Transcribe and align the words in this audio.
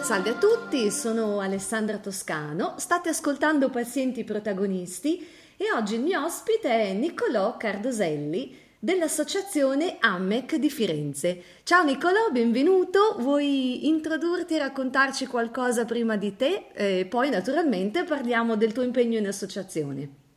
Salve 0.00 0.30
a 0.30 0.34
tutti, 0.34 0.90
sono 0.90 1.40
Alessandra 1.40 1.98
Toscano, 1.98 2.74
state 2.78 3.10
ascoltando 3.10 3.68
Pazienti 3.68 4.24
Protagonisti 4.24 5.26
e 5.56 5.66
oggi 5.76 5.96
il 5.96 6.00
mio 6.00 6.24
ospite 6.24 6.70
è 6.70 6.92
Niccolò 6.94 7.58
Cardoselli 7.58 8.56
dell'associazione 8.78 9.96
AMEC 10.00 10.56
di 10.56 10.70
Firenze. 10.70 11.42
Ciao 11.64 11.84
Niccolò, 11.84 12.30
benvenuto. 12.30 13.16
Vuoi 13.18 13.86
introdurti 13.86 14.54
e 14.54 14.58
raccontarci 14.58 15.26
qualcosa 15.26 15.84
prima 15.84 16.16
di 16.16 16.34
te? 16.36 16.68
E 16.72 17.06
poi 17.06 17.28
naturalmente 17.28 18.04
parliamo 18.04 18.56
del 18.56 18.72
tuo 18.72 18.84
impegno 18.84 19.18
in 19.18 19.26
associazione. 19.26 20.27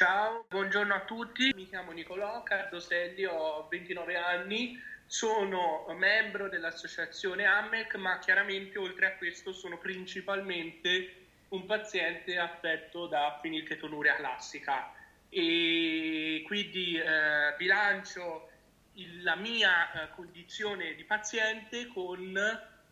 Ciao, 0.00 0.46
buongiorno 0.48 0.94
a 0.94 1.00
tutti. 1.00 1.52
Mi 1.54 1.68
chiamo 1.68 1.92
Niccolò 1.92 2.42
Cardoselli, 2.42 3.26
ho 3.26 3.68
29 3.68 4.16
anni, 4.16 4.80
sono 5.04 5.84
membro 5.94 6.48
dell'associazione 6.48 7.44
AMEC, 7.44 7.96
ma 7.96 8.18
chiaramente 8.18 8.78
oltre 8.78 9.08
a 9.08 9.16
questo 9.16 9.52
sono 9.52 9.76
principalmente 9.76 11.26
un 11.48 11.66
paziente 11.66 12.38
affetto 12.38 13.08
da 13.08 13.38
fenilketonuria 13.42 14.14
classica 14.14 14.90
e 15.28 16.44
quindi 16.46 16.96
eh, 16.96 17.54
bilancio 17.58 18.48
il, 18.94 19.22
la 19.22 19.36
mia 19.36 19.92
eh, 19.92 20.10
condizione 20.14 20.94
di 20.94 21.04
paziente 21.04 21.88
con 21.88 22.20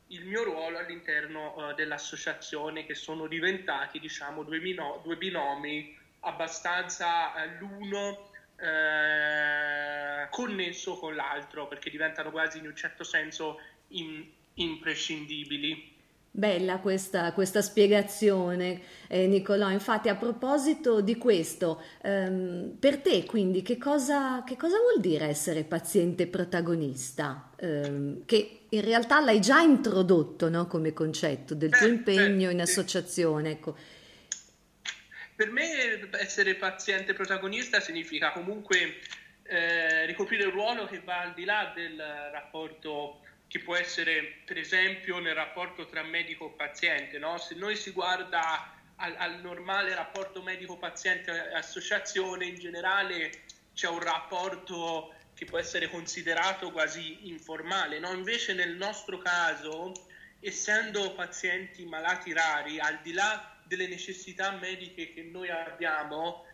il 0.08 0.24
mio 0.26 0.44
ruolo 0.44 0.76
all'interno 0.76 1.70
eh, 1.70 1.74
dell'associazione 1.74 2.84
che 2.84 2.94
sono 2.94 3.26
diventati 3.26 3.98
diciamo 3.98 4.42
due, 4.42 4.58
mino, 4.58 5.00
due 5.02 5.16
binomi 5.16 5.97
abbastanza 6.20 7.34
eh, 7.34 7.58
l'uno 7.58 8.30
eh, 8.56 10.28
connesso 10.30 10.96
con 10.96 11.14
l'altro 11.14 11.68
perché 11.68 11.90
diventano 11.90 12.30
quasi 12.30 12.58
in 12.58 12.66
un 12.66 12.74
certo 12.74 13.04
senso 13.04 13.60
in, 13.88 14.24
imprescindibili. 14.54 15.96
Bella 16.30 16.78
questa, 16.78 17.32
questa 17.32 17.62
spiegazione, 17.62 18.80
eh, 19.08 19.26
Nicolò. 19.26 19.70
Infatti, 19.70 20.08
a 20.08 20.14
proposito 20.14 21.00
di 21.00 21.16
questo, 21.16 21.82
ehm, 22.02 22.76
per 22.78 22.98
te 22.98 23.24
quindi 23.24 23.62
che 23.62 23.76
cosa, 23.76 24.44
che 24.44 24.56
cosa, 24.56 24.76
vuol 24.78 25.00
dire 25.00 25.26
essere 25.26 25.64
paziente 25.64 26.26
protagonista? 26.26 27.50
Eh, 27.56 28.22
che 28.24 28.60
in 28.68 28.82
realtà 28.82 29.20
l'hai 29.20 29.40
già 29.40 29.60
introdotto 29.60 30.48
no, 30.48 30.66
come 30.66 30.92
concetto 30.92 31.54
del 31.54 31.70
tuo 31.70 31.86
eh, 31.86 31.90
impegno 31.90 32.50
in 32.50 32.60
associazione. 32.60 33.52
Ecco. 33.52 33.76
Per 35.38 35.52
me 35.52 36.10
essere 36.18 36.56
paziente 36.56 37.14
protagonista 37.14 37.78
significa 37.78 38.32
comunque 38.32 38.98
eh, 39.44 40.04
ricoprire 40.04 40.46
un 40.46 40.50
ruolo 40.50 40.88
che 40.88 40.98
va 40.98 41.20
al 41.20 41.32
di 41.32 41.44
là 41.44 41.70
del 41.72 41.96
rapporto 42.32 43.20
che 43.46 43.60
può 43.60 43.76
essere 43.76 44.40
per 44.44 44.58
esempio 44.58 45.20
nel 45.20 45.36
rapporto 45.36 45.86
tra 45.86 46.02
medico 46.02 46.48
e 46.48 46.54
paziente. 46.56 47.18
No? 47.18 47.38
Se 47.38 47.54
noi 47.54 47.76
si 47.76 47.92
guarda 47.92 48.74
al, 48.96 49.14
al 49.16 49.40
normale 49.40 49.94
rapporto 49.94 50.42
medico-paziente-associazione, 50.42 52.44
in 52.44 52.58
generale 52.58 53.30
c'è 53.74 53.86
un 53.86 54.00
rapporto 54.00 55.14
che 55.34 55.44
può 55.44 55.58
essere 55.58 55.88
considerato 55.88 56.72
quasi 56.72 57.28
informale. 57.28 58.00
No? 58.00 58.12
Invece 58.12 58.54
nel 58.54 58.74
nostro 58.74 59.18
caso, 59.18 59.92
essendo 60.40 61.12
pazienti 61.12 61.84
malati 61.84 62.32
rari, 62.32 62.80
al 62.80 62.98
di 63.02 63.12
là 63.12 63.52
delle 63.68 63.86
necessità 63.86 64.50
mediche 64.52 65.12
che 65.12 65.22
noi 65.22 65.50
abbiamo, 65.50 66.44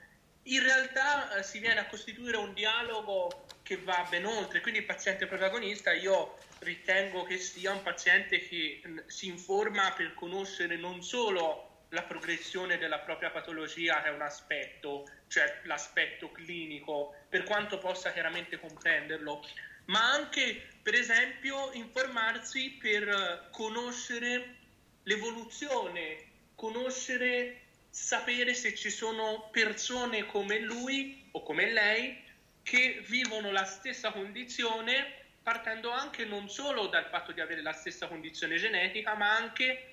in 0.42 0.62
realtà 0.62 1.36
eh, 1.36 1.42
si 1.42 1.58
viene 1.58 1.80
a 1.80 1.86
costituire 1.86 2.36
un 2.36 2.52
dialogo 2.52 3.46
che 3.62 3.78
va 3.78 4.06
ben 4.10 4.26
oltre. 4.26 4.60
Quindi 4.60 4.80
il 4.80 4.86
paziente 4.86 5.26
protagonista 5.26 5.92
io 5.92 6.36
ritengo 6.58 7.22
che 7.22 7.38
sia 7.38 7.72
un 7.72 7.82
paziente 7.82 8.46
che 8.46 8.82
si 9.06 9.28
informa 9.28 9.92
per 9.92 10.12
conoscere 10.14 10.76
non 10.76 11.02
solo 11.02 11.86
la 11.90 12.02
progressione 12.02 12.76
della 12.76 12.98
propria 12.98 13.30
patologia, 13.30 14.02
che 14.02 14.08
è 14.08 14.12
un 14.12 14.20
aspetto, 14.20 15.08
cioè 15.28 15.60
l'aspetto 15.64 16.30
clinico, 16.30 17.14
per 17.28 17.44
quanto 17.44 17.78
possa 17.78 18.12
chiaramente 18.12 18.58
comprenderlo, 18.58 19.46
ma 19.86 20.10
anche, 20.10 20.66
per 20.82 20.94
esempio, 20.94 21.70
informarsi 21.72 22.70
per 22.70 23.48
conoscere 23.52 24.56
l'evoluzione, 25.04 26.32
conoscere, 26.54 27.62
sapere 27.90 28.54
se 28.54 28.74
ci 28.74 28.90
sono 28.90 29.48
persone 29.50 30.26
come 30.26 30.58
lui 30.58 31.28
o 31.32 31.42
come 31.42 31.70
lei 31.70 32.22
che 32.62 33.02
vivono 33.06 33.52
la 33.52 33.64
stessa 33.64 34.10
condizione 34.10 35.22
partendo 35.44 35.90
anche 35.90 36.24
non 36.24 36.48
solo 36.48 36.86
dal 36.86 37.06
fatto 37.06 37.30
di 37.30 37.40
avere 37.40 37.60
la 37.60 37.72
stessa 37.72 38.08
condizione 38.08 38.56
genetica, 38.56 39.14
ma 39.14 39.36
anche 39.36 39.90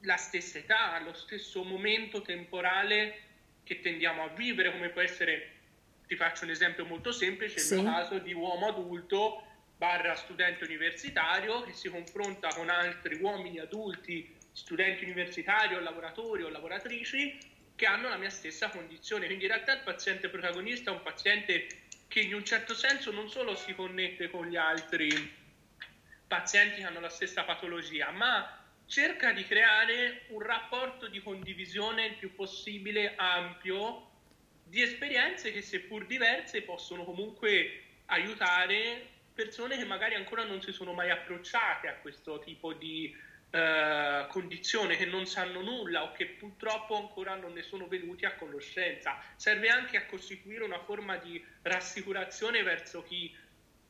la 0.00 0.16
stessa 0.16 0.58
età, 0.58 1.00
lo 1.00 1.14
stesso 1.14 1.64
momento 1.64 2.20
temporale 2.20 3.22
che 3.64 3.80
tendiamo 3.80 4.24
a 4.24 4.28
vivere, 4.28 4.70
come 4.70 4.90
può 4.90 5.00
essere, 5.00 5.52
ti 6.06 6.16
faccio 6.16 6.44
un 6.44 6.50
esempio 6.50 6.84
molto 6.84 7.12
semplice, 7.12 7.58
sì. 7.58 7.78
il 7.78 7.84
caso 7.84 8.18
di 8.18 8.34
uomo 8.34 8.68
adulto 8.68 9.42
barra 9.76 10.14
studente 10.16 10.64
universitario 10.64 11.62
che 11.62 11.72
si 11.72 11.88
confronta 11.88 12.48
con 12.48 12.68
altri 12.68 13.16
uomini 13.20 13.58
adulti, 13.58 14.36
studenti 14.58 15.04
universitari 15.04 15.74
o 15.74 15.80
lavoratori 15.80 16.42
o 16.42 16.48
lavoratrici 16.48 17.38
che 17.76 17.86
hanno 17.86 18.08
la 18.08 18.16
mia 18.16 18.28
stessa 18.28 18.68
condizione. 18.70 19.26
Quindi 19.26 19.44
in 19.44 19.52
realtà 19.52 19.72
il 19.74 19.82
paziente 19.84 20.28
protagonista 20.28 20.90
è 20.90 20.94
un 20.94 21.02
paziente 21.02 21.68
che 22.08 22.20
in 22.20 22.34
un 22.34 22.44
certo 22.44 22.74
senso 22.74 23.12
non 23.12 23.30
solo 23.30 23.54
si 23.54 23.72
connette 23.74 24.28
con 24.28 24.48
gli 24.48 24.56
altri 24.56 25.36
pazienti 26.26 26.80
che 26.80 26.86
hanno 26.86 27.00
la 27.00 27.08
stessa 27.08 27.44
patologia, 27.44 28.10
ma 28.10 28.52
cerca 28.86 29.32
di 29.32 29.44
creare 29.44 30.24
un 30.28 30.42
rapporto 30.42 31.06
di 31.06 31.22
condivisione 31.22 32.06
il 32.06 32.14
più 32.14 32.34
possibile 32.34 33.14
ampio 33.16 34.10
di 34.64 34.82
esperienze 34.82 35.52
che 35.52 35.62
seppur 35.62 36.04
diverse 36.06 36.62
possono 36.62 37.04
comunque 37.04 37.84
aiutare 38.06 39.06
persone 39.32 39.76
che 39.76 39.84
magari 39.84 40.16
ancora 40.16 40.42
non 40.42 40.60
si 40.60 40.72
sono 40.72 40.92
mai 40.92 41.10
approcciate 41.10 41.86
a 41.86 41.94
questo 41.94 42.40
tipo 42.40 42.72
di 42.72 43.14
eh, 43.50 44.26
condizione 44.28 44.96
che 44.96 45.06
non 45.06 45.26
sanno 45.26 45.62
nulla 45.62 46.02
o 46.02 46.12
che 46.12 46.26
purtroppo 46.26 46.96
ancora 46.96 47.34
non 47.34 47.52
ne 47.54 47.62
sono 47.62 47.86
venuti 47.88 48.26
a 48.26 48.34
conoscenza. 48.34 49.18
Serve 49.36 49.68
anche 49.68 49.96
a 49.96 50.04
costituire 50.04 50.64
una 50.64 50.80
forma 50.80 51.16
di 51.16 51.42
rassicurazione 51.62 52.62
verso 52.62 53.02
chi 53.02 53.34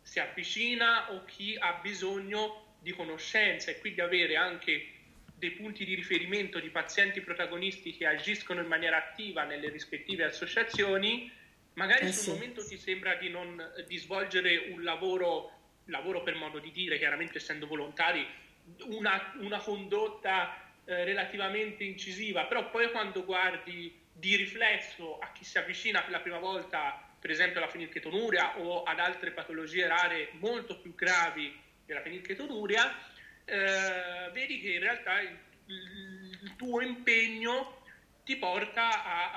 si 0.00 0.20
avvicina 0.20 1.12
o 1.12 1.24
chi 1.24 1.56
ha 1.58 1.80
bisogno 1.82 2.76
di 2.80 2.92
conoscenza 2.92 3.70
e 3.70 3.78
quindi 3.80 4.00
avere 4.00 4.36
anche 4.36 4.92
dei 5.34 5.50
punti 5.52 5.84
di 5.84 5.94
riferimento 5.94 6.58
di 6.58 6.68
pazienti 6.68 7.20
protagonisti 7.20 7.96
che 7.96 8.06
agiscono 8.06 8.60
in 8.60 8.66
maniera 8.66 8.96
attiva 8.96 9.44
nelle 9.44 9.68
rispettive 9.68 10.24
associazioni, 10.24 11.30
magari 11.74 12.06
eh 12.06 12.12
sul 12.12 12.22
sì. 12.22 12.30
momento 12.30 12.64
ti 12.64 12.76
sembra 12.76 13.14
di, 13.14 13.28
non, 13.28 13.60
di 13.86 13.96
svolgere 13.98 14.70
un 14.70 14.82
lavoro, 14.82 15.52
lavoro 15.86 16.22
per 16.22 16.34
modo 16.34 16.58
di 16.58 16.72
dire, 16.72 16.98
chiaramente 16.98 17.38
essendo 17.38 17.66
volontari, 17.66 18.26
una, 18.86 19.34
una 19.40 19.58
condotta 19.58 20.56
eh, 20.84 21.04
relativamente 21.04 21.84
incisiva, 21.84 22.46
però 22.46 22.70
poi 22.70 22.90
quando 22.90 23.24
guardi 23.24 24.06
di 24.12 24.36
riflesso 24.36 25.18
a 25.18 25.30
chi 25.32 25.44
si 25.44 25.58
avvicina 25.58 26.00
per 26.02 26.10
la 26.10 26.20
prima 26.20 26.38
volta, 26.38 27.08
per 27.20 27.30
esempio 27.30 27.58
alla 27.60 27.70
fenilketonuria 27.70 28.58
o 28.58 28.82
ad 28.82 28.98
altre 28.98 29.30
patologie 29.30 29.86
rare 29.86 30.30
molto 30.40 30.78
più 30.78 30.94
gravi 30.94 31.56
della 31.84 32.00
fenilketonuria, 32.00 32.90
eh, 33.44 34.30
vedi 34.32 34.60
che 34.60 34.72
in 34.72 34.80
realtà 34.80 35.20
il, 35.20 35.36
il, 35.66 36.54
tuo 36.56 36.80
impegno 36.80 37.82
ti 38.24 38.36
porta 38.36 39.04
a, 39.04 39.32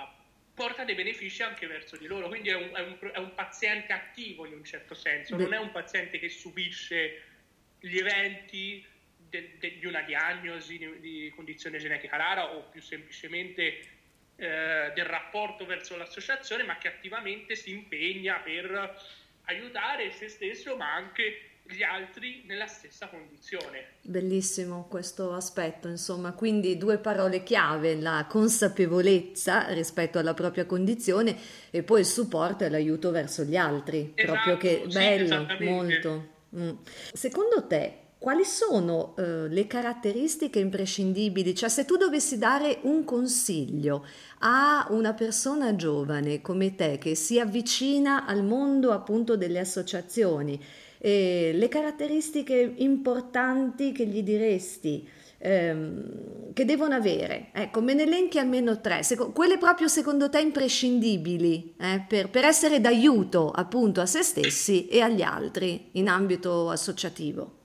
a, 0.00 0.14
porta 0.52 0.84
dei 0.84 0.94
benefici 0.94 1.42
anche 1.42 1.66
verso 1.66 1.96
di 1.96 2.06
loro, 2.06 2.28
quindi 2.28 2.50
è 2.50 2.54
un, 2.54 2.70
è 2.72 2.80
un, 2.80 3.10
è 3.12 3.18
un 3.18 3.34
paziente 3.34 3.92
attivo 3.92 4.46
in 4.46 4.52
un 4.52 4.64
certo 4.64 4.94
senso, 4.94 5.36
non 5.36 5.52
è 5.52 5.58
un 5.58 5.72
paziente 5.72 6.18
che 6.18 6.28
subisce 6.28 7.22
gli 7.84 7.98
eventi 7.98 8.84
de, 9.16 9.56
de, 9.58 9.78
di 9.78 9.86
una 9.86 10.00
diagnosi 10.02 10.78
di, 10.78 11.00
di, 11.00 11.32
condizione 11.34 11.78
genetica 11.78 12.16
rara 12.16 12.54
o 12.54 12.62
più 12.70 12.80
semplicemente 12.80 13.62
eh, 14.36 14.92
del 14.94 15.04
rapporto 15.04 15.66
verso 15.66 15.96
l'associazione, 15.96 16.62
ma 16.62 16.78
che 16.78 16.88
attivamente 16.88 17.54
si 17.56 17.70
impegna 17.70 18.36
per 18.38 18.96
aiutare 19.44 20.10
se 20.12 20.28
stesso, 20.28 20.76
ma 20.76 20.94
anche 20.94 21.50
gli 21.66 21.82
altri 21.82 22.42
nella 22.46 22.66
stessa 22.66 23.08
condizione. 23.08 23.92
Bellissimo 24.02 24.86
questo 24.88 25.32
aspetto, 25.32 25.88
insomma, 25.88 26.32
quindi 26.32 26.78
due 26.78 26.98
parole 26.98 27.42
chiave, 27.42 27.96
la 27.96 28.26
consapevolezza 28.28 29.72
rispetto 29.72 30.18
alla 30.18 30.34
propria 30.34 30.64
condizione 30.64 31.36
e 31.70 31.82
poi 31.82 32.00
il 32.00 32.06
supporto 32.06 32.64
e 32.64 32.70
l'aiuto 32.70 33.10
verso 33.10 33.44
gli 33.44 33.56
altri, 33.56 34.12
esatto, 34.14 34.32
proprio 34.32 34.56
che 34.56 34.84
sì, 34.88 34.98
bello, 34.98 35.46
molto. 35.60 36.32
Mm. 36.56 36.70
Secondo 37.12 37.66
te 37.66 37.98
quali 38.24 38.44
sono 38.44 39.14
eh, 39.18 39.48
le 39.48 39.66
caratteristiche 39.66 40.58
imprescindibili? 40.58 41.54
Cioè 41.54 41.68
se 41.68 41.84
tu 41.84 41.96
dovessi 41.96 42.38
dare 42.38 42.78
un 42.82 43.04
consiglio 43.04 44.06
a 44.38 44.86
una 44.90 45.12
persona 45.12 45.76
giovane 45.76 46.40
come 46.40 46.74
te 46.74 46.96
che 46.98 47.14
si 47.16 47.38
avvicina 47.38 48.24
al 48.24 48.42
mondo 48.42 48.92
appunto 48.92 49.36
delle 49.36 49.58
associazioni, 49.58 50.58
eh, 50.98 51.50
le 51.54 51.68
caratteristiche 51.68 52.74
importanti 52.76 53.92
che 53.92 54.06
gli 54.06 54.22
diresti? 54.22 55.06
Ehm, 55.46 56.54
che 56.54 56.64
devono 56.64 56.94
avere, 56.94 57.50
ecco, 57.52 57.82
me 57.82 57.92
ne 57.92 58.04
elenchi 58.04 58.38
almeno 58.38 58.80
tre, 58.80 59.02
Seco- 59.02 59.32
quelle 59.32 59.58
proprio 59.58 59.88
secondo 59.88 60.30
te 60.30 60.40
imprescindibili 60.40 61.74
eh, 61.78 62.02
per, 62.08 62.30
per 62.30 62.44
essere 62.44 62.80
d'aiuto 62.80 63.50
appunto 63.50 64.00
a 64.00 64.06
se 64.06 64.22
stessi 64.22 64.88
e 64.88 65.02
agli 65.02 65.20
altri 65.20 65.90
in 65.94 66.08
ambito 66.08 66.70
associativo. 66.70 67.58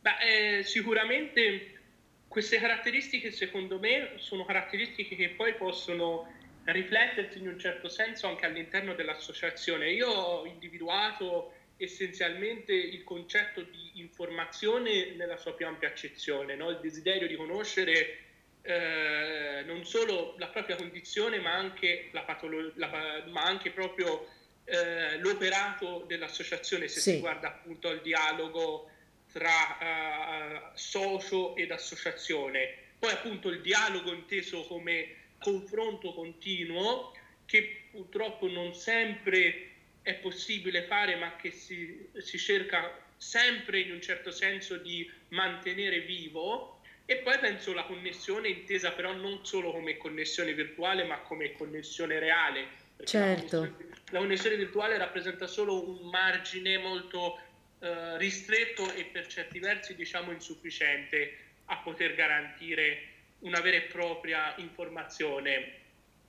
Beh, 0.00 0.58
eh, 0.58 0.62
sicuramente 0.64 1.80
queste 2.28 2.58
caratteristiche 2.58 3.30
secondo 3.30 3.78
me 3.78 4.14
sono 4.16 4.44
caratteristiche 4.44 5.16
che 5.16 5.30
poi 5.30 5.54
possono 5.54 6.26
riflettersi 6.64 7.38
in 7.38 7.48
un 7.48 7.58
certo 7.58 7.88
senso 7.88 8.26
anche 8.26 8.44
all'interno 8.44 8.94
dell'associazione. 8.94 9.90
Io 9.90 10.08
ho 10.08 10.44
individuato 10.44 11.54
essenzialmente 11.80 12.72
il 12.72 13.02
concetto 13.04 13.62
di 13.62 13.92
informazione 13.94 15.12
nella 15.16 15.36
sua 15.36 15.54
più 15.54 15.66
ampia 15.66 15.88
accezione, 15.88 16.54
no? 16.54 16.70
il 16.70 16.78
desiderio 16.80 17.26
di 17.26 17.36
conoscere 17.36 18.18
eh, 18.62 19.62
non 19.64 19.84
solo 19.86 20.34
la 20.38 20.48
propria 20.48 20.76
condizione 20.76 21.38
ma 21.38 21.54
anche, 21.54 22.10
la 22.12 22.22
patolo- 22.22 22.72
la, 22.74 23.24
ma 23.28 23.42
anche 23.42 23.70
proprio 23.70 24.28
eh, 24.64 25.18
l'operato 25.18 26.04
dell'associazione 26.06 26.86
se 26.86 27.00
sì. 27.00 27.12
si 27.12 27.18
guarda 27.20 27.48
appunto 27.48 27.88
al 27.88 28.02
dialogo 28.02 28.90
tra 29.32 29.78
uh, 29.80 30.70
socio 30.74 31.56
ed 31.56 31.70
associazione. 31.70 32.74
Poi 32.98 33.12
appunto 33.12 33.48
il 33.48 33.62
dialogo 33.62 34.12
inteso 34.12 34.64
come 34.64 35.16
confronto 35.38 36.12
continuo 36.12 37.12
che 37.46 37.88
purtroppo 37.90 38.48
non 38.48 38.74
sempre 38.74 39.69
è 40.02 40.14
possibile 40.14 40.84
fare 40.84 41.16
ma 41.16 41.36
che 41.36 41.50
si, 41.50 42.08
si 42.18 42.38
cerca 42.38 43.08
sempre 43.16 43.80
in 43.80 43.92
un 43.92 44.00
certo 44.00 44.30
senso 44.30 44.76
di 44.76 45.10
mantenere 45.28 46.00
vivo 46.00 46.80
e 47.04 47.16
poi 47.16 47.38
penso 47.38 47.72
la 47.72 47.84
connessione 47.84 48.48
intesa 48.48 48.92
però 48.92 49.12
non 49.12 49.44
solo 49.44 49.72
come 49.72 49.96
connessione 49.96 50.54
virtuale 50.54 51.04
ma 51.04 51.18
come 51.18 51.52
connessione 51.52 52.18
reale. 52.18 52.68
Certo. 53.02 53.60
La 53.62 53.68
connessione, 53.68 54.00
la 54.10 54.18
connessione 54.18 54.56
virtuale 54.56 54.98
rappresenta 54.98 55.46
solo 55.46 55.88
un 55.88 56.08
margine 56.08 56.78
molto 56.78 57.38
eh, 57.80 58.18
ristretto 58.18 58.92
e 58.92 59.04
per 59.04 59.26
certi 59.26 59.58
versi 59.58 59.94
diciamo 59.94 60.32
insufficiente 60.32 61.36
a 61.66 61.78
poter 61.78 62.14
garantire 62.14 63.08
una 63.40 63.60
vera 63.60 63.76
e 63.76 63.82
propria 63.82 64.54
informazione, 64.58 65.78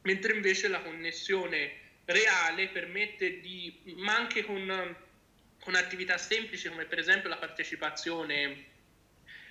mentre 0.03 0.33
invece 0.33 0.67
la 0.67 0.81
connessione 0.81 1.80
reale 2.05 2.67
permette 2.67 3.39
di, 3.39 3.93
ma 3.97 4.15
anche 4.15 4.43
con, 4.43 4.95
con 5.59 5.75
attività 5.75 6.17
semplici 6.17 6.69
come 6.69 6.85
per 6.85 6.99
esempio 6.99 7.29
la 7.29 7.37
partecipazione 7.37 8.69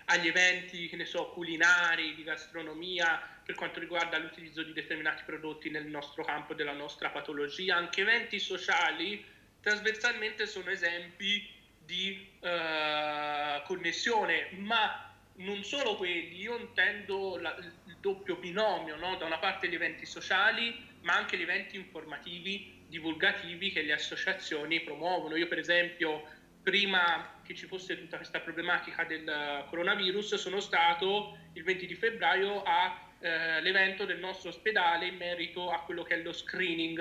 agli 0.06 0.26
eventi, 0.26 0.88
che 0.88 0.96
ne 0.96 1.04
so, 1.04 1.28
culinari, 1.30 2.14
di 2.14 2.24
gastronomia, 2.24 3.20
per 3.44 3.54
quanto 3.54 3.78
riguarda 3.78 4.18
l'utilizzo 4.18 4.62
di 4.62 4.72
determinati 4.72 5.22
prodotti 5.24 5.70
nel 5.70 5.86
nostro 5.86 6.24
campo 6.24 6.54
della 6.54 6.72
nostra 6.72 7.10
patologia, 7.10 7.76
anche 7.76 8.00
eventi 8.00 8.38
sociali 8.40 9.24
trasversalmente 9.60 10.46
sono 10.46 10.70
esempi 10.70 11.48
di 11.84 12.28
uh, 12.40 13.62
connessione, 13.66 14.48
ma 14.52 15.12
non 15.36 15.62
solo 15.64 15.96
quelli, 15.96 16.40
io 16.40 16.56
intendo 16.56 17.38
la, 17.38 17.54
il 17.58 17.96
doppio 18.00 18.36
binomio, 18.36 18.96
no? 18.96 19.16
da 19.16 19.26
una 19.26 19.38
parte 19.38 19.68
gli 19.68 19.74
eventi 19.74 20.06
sociali, 20.06 20.88
ma 21.02 21.14
anche 21.14 21.36
gli 21.36 21.42
eventi 21.42 21.76
informativi, 21.76 22.84
divulgativi 22.88 23.70
che 23.70 23.82
le 23.82 23.92
associazioni 23.92 24.80
promuovono. 24.80 25.36
Io 25.36 25.48
per 25.48 25.58
esempio, 25.58 26.24
prima 26.62 27.40
che 27.44 27.54
ci 27.54 27.66
fosse 27.66 27.98
tutta 27.98 28.16
questa 28.16 28.40
problematica 28.40 29.04
del 29.04 29.64
coronavirus, 29.68 30.34
sono 30.34 30.60
stato 30.60 31.38
il 31.54 31.62
20 31.62 31.86
di 31.86 31.94
febbraio 31.94 32.62
all'evento 32.62 34.02
eh, 34.02 34.06
del 34.06 34.18
nostro 34.18 34.50
ospedale 34.50 35.06
in 35.06 35.16
merito 35.16 35.70
a 35.70 35.80
quello 35.82 36.02
che 36.02 36.14
è 36.14 36.22
lo 36.22 36.32
screening 36.32 36.98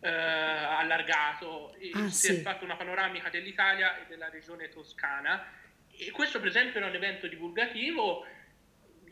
eh, 0.00 0.08
allargato. 0.08 1.74
Ah, 1.92 2.08
si 2.08 2.26
sì. 2.26 2.34
è 2.34 2.40
fatto 2.40 2.64
una 2.64 2.76
panoramica 2.76 3.28
dell'Italia 3.28 3.98
e 3.98 4.06
della 4.08 4.28
regione 4.28 4.68
toscana. 4.68 5.60
E 5.90 6.10
questo, 6.10 6.38
per 6.38 6.48
esempio, 6.48 6.78
era 6.78 6.88
un 6.88 6.94
evento 6.94 7.26
divulgativo 7.26 8.24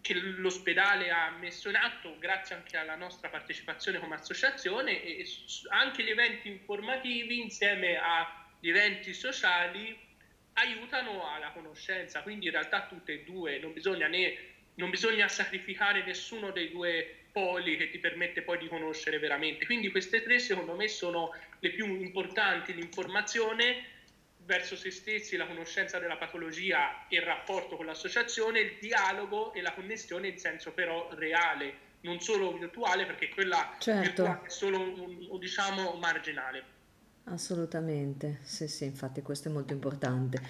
che 0.01 0.15
l'ospedale 0.15 1.11
ha 1.11 1.31
messo 1.31 1.69
in 1.69 1.77
atto 1.77 2.17
grazie 2.19 2.55
anche 2.55 2.77
alla 2.77 2.97
nostra 2.97 3.29
partecipazione 3.29 3.99
come 3.99 4.15
associazione 4.15 5.03
e 5.03 5.25
anche 5.71 6.03
gli 6.03 6.11
eventi 6.11 6.49
informativi 6.49 7.39
insieme 7.39 7.97
agli 7.97 8.69
eventi 8.69 9.13
sociali 9.13 9.97
aiutano 10.55 11.27
alla 11.29 11.51
conoscenza, 11.53 12.23
quindi 12.23 12.47
in 12.47 12.53
realtà 12.53 12.87
tutte 12.87 13.13
e 13.13 13.23
due, 13.23 13.59
non 13.59 13.73
bisogna, 13.73 14.09
né, 14.09 14.35
non 14.75 14.91
bisogna 14.91 15.29
sacrificare 15.29 16.05
nessuno 16.05 16.51
dei 16.51 16.71
due 16.71 17.27
poli 17.33 17.77
che 17.77 17.89
ti 17.91 17.99
permette 17.99 18.43
poi 18.43 18.59
di 18.59 18.69
conoscere 18.69 19.19
veramente. 19.19 19.65
Quindi 19.65 19.89
queste 19.91 20.23
tre 20.23 20.39
secondo 20.39 20.75
me 20.75 20.89
sono 20.89 21.31
le 21.61 21.71
più 21.71 21.87
importanti, 21.87 22.75
l'informazione 22.75 23.90
verso 24.51 24.75
se 24.75 24.91
stessi, 24.91 25.37
la 25.37 25.47
conoscenza 25.47 26.01
della 26.01 26.17
patologia 26.17 27.07
e 27.09 27.19
il 27.19 27.23
rapporto 27.23 27.77
con 27.77 27.87
l'associazione, 27.87 28.59
il 28.59 28.77
dialogo 28.81 29.53
e 29.53 29.63
la 29.63 29.73
connessione 29.73 30.27
in 30.27 30.39
senso 30.39 30.73
però 30.73 31.09
reale, 31.13 31.89
non 32.01 32.19
solo 32.21 32.59
virtuale 32.59 33.07
perché 33.07 33.29
quella 33.29 33.77
certo. 33.79 34.01
virtuale 34.03 34.47
è 34.47 34.49
solo 34.49 34.81
un, 34.81 35.39
diciamo 35.39 35.93
marginale. 36.01 36.65
Assolutamente, 37.25 38.41
sì 38.43 38.67
sì, 38.67 38.87
infatti 38.87 39.23
questo 39.23 39.49
è 39.49 39.53
molto 39.53 39.73
importante. 39.73 40.43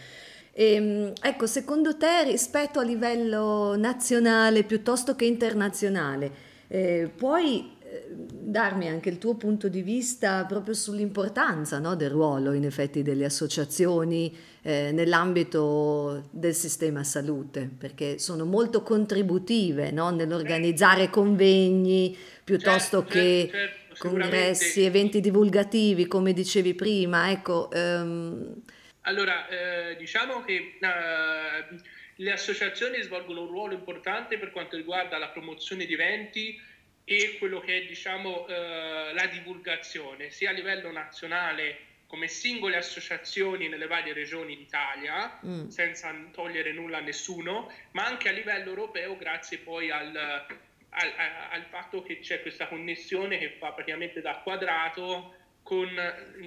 E, 0.52 0.72
ehm, 0.72 1.12
ecco, 1.20 1.46
secondo 1.46 1.98
te 1.98 2.24
rispetto 2.24 2.80
a 2.80 2.82
livello 2.82 3.76
nazionale 3.76 4.64
piuttosto 4.64 5.14
che 5.14 5.26
internazionale, 5.26 6.48
eh, 6.68 7.10
puoi 7.14 7.76
darmi 8.08 8.88
anche 8.88 9.08
il 9.08 9.18
tuo 9.18 9.34
punto 9.34 9.68
di 9.68 9.82
vista 9.82 10.44
proprio 10.44 10.74
sull'importanza 10.74 11.78
no, 11.78 11.94
del 11.94 12.10
ruolo 12.10 12.52
in 12.52 12.64
effetti 12.64 13.02
delle 13.02 13.24
associazioni 13.24 14.36
eh, 14.62 14.90
nell'ambito 14.92 16.28
del 16.30 16.54
sistema 16.54 17.04
salute, 17.04 17.70
perché 17.78 18.18
sono 18.18 18.44
molto 18.44 18.82
contributive 18.82 19.90
no, 19.90 20.10
nell'organizzare 20.10 21.10
convegni 21.10 22.16
piuttosto 22.42 23.00
certo, 23.00 23.12
che 23.12 23.48
certo, 23.50 23.94
certo 23.94 24.08
congressi, 24.08 24.82
eventi 24.82 25.20
divulgativi, 25.20 26.06
come 26.06 26.32
dicevi 26.32 26.74
prima. 26.74 27.30
Ecco, 27.30 27.70
ehm... 27.70 28.62
Allora, 29.02 29.48
eh, 29.48 29.96
diciamo 29.96 30.42
che 30.44 30.76
uh, 30.80 31.76
le 32.16 32.32
associazioni 32.32 33.00
svolgono 33.02 33.42
un 33.42 33.48
ruolo 33.48 33.72
importante 33.72 34.38
per 34.38 34.50
quanto 34.50 34.76
riguarda 34.76 35.16
la 35.16 35.28
promozione 35.28 35.86
di 35.86 35.94
eventi 35.94 36.60
e 37.04 37.36
quello 37.38 37.60
che 37.60 37.82
è 37.82 37.86
diciamo, 37.86 38.46
eh, 38.46 39.12
la 39.12 39.26
divulgazione, 39.26 40.30
sia 40.30 40.50
a 40.50 40.52
livello 40.52 40.90
nazionale 40.90 41.88
come 42.06 42.26
singole 42.26 42.76
associazioni 42.76 43.68
nelle 43.68 43.86
varie 43.86 44.12
regioni 44.12 44.56
d'Italia, 44.56 45.38
mm. 45.46 45.68
senza 45.68 46.12
togliere 46.32 46.72
nulla 46.72 46.98
a 46.98 47.00
nessuno, 47.00 47.72
ma 47.92 48.04
anche 48.04 48.28
a 48.28 48.32
livello 48.32 48.70
europeo 48.70 49.16
grazie 49.16 49.58
poi 49.58 49.92
al, 49.92 50.16
al, 50.16 51.12
al 51.50 51.64
fatto 51.68 52.02
che 52.02 52.18
c'è 52.18 52.42
questa 52.42 52.66
connessione 52.66 53.38
che 53.38 53.50
fa 53.58 53.70
praticamente 53.72 54.20
da 54.20 54.40
quadrato 54.42 55.34
con, 55.62 55.88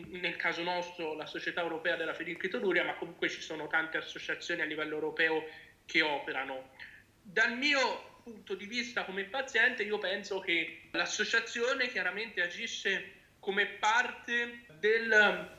nel 0.10 0.36
caso 0.36 0.64
nostro, 0.64 1.14
la 1.14 1.26
Società 1.26 1.62
Europea 1.62 1.96
della 1.96 2.14
Fenicritoruria, 2.14 2.84
ma 2.84 2.96
comunque 2.96 3.30
ci 3.30 3.40
sono 3.40 3.68
tante 3.68 3.98
associazioni 3.98 4.62
a 4.62 4.66
livello 4.66 4.96
europeo 4.96 5.46
che 5.86 6.02
operano. 6.02 6.72
Dal 7.22 7.58
mio 7.58 8.13
punto 8.24 8.56
di 8.56 8.66
vista 8.66 9.04
come 9.04 9.26
paziente, 9.26 9.84
io 9.84 9.98
penso 9.98 10.40
che 10.40 10.84
l'associazione 10.92 11.90
chiaramente 11.90 12.42
agisce 12.42 13.22
come 13.40 13.66
parte 13.66 14.66
del, 14.80 15.50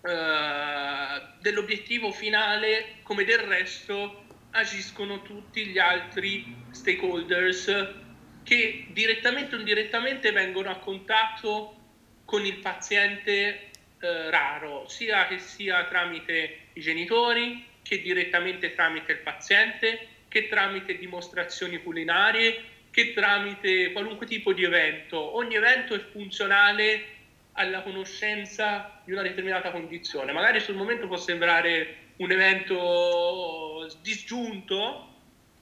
uh, 0.00 1.40
dell'obiettivo 1.40 2.10
finale, 2.10 2.96
come 3.02 3.24
del 3.24 3.38
resto 3.38 4.24
agiscono 4.50 5.22
tutti 5.22 5.66
gli 5.66 5.78
altri 5.78 6.52
stakeholders 6.70 8.08
che 8.42 8.86
direttamente 8.90 9.54
o 9.54 9.58
indirettamente 9.58 10.32
vengono 10.32 10.70
a 10.70 10.78
contatto 10.78 11.76
con 12.24 12.44
il 12.44 12.56
paziente 12.56 13.70
eh, 14.00 14.30
raro, 14.30 14.88
sia 14.88 15.26
che 15.26 15.38
sia 15.38 15.84
tramite 15.84 16.68
i 16.72 16.80
genitori, 16.80 17.64
che 17.82 18.00
direttamente 18.00 18.74
tramite 18.74 19.12
il 19.12 19.18
paziente, 19.18 20.08
che 20.30 20.46
tramite 20.46 20.96
dimostrazioni 20.96 21.82
culinarie, 21.82 22.62
che 22.92 23.12
tramite 23.12 23.90
qualunque 23.90 24.26
tipo 24.26 24.52
di 24.52 24.62
evento. 24.62 25.18
Ogni 25.36 25.56
evento 25.56 25.92
è 25.94 25.98
funzionale 25.98 27.18
alla 27.54 27.82
conoscenza 27.82 29.02
di 29.04 29.10
una 29.10 29.22
determinata 29.22 29.72
condizione. 29.72 30.30
Magari 30.30 30.60
sul 30.60 30.76
momento 30.76 31.08
può 31.08 31.16
sembrare 31.16 32.12
un 32.18 32.30
evento 32.30 33.90
disgiunto, 34.02 34.78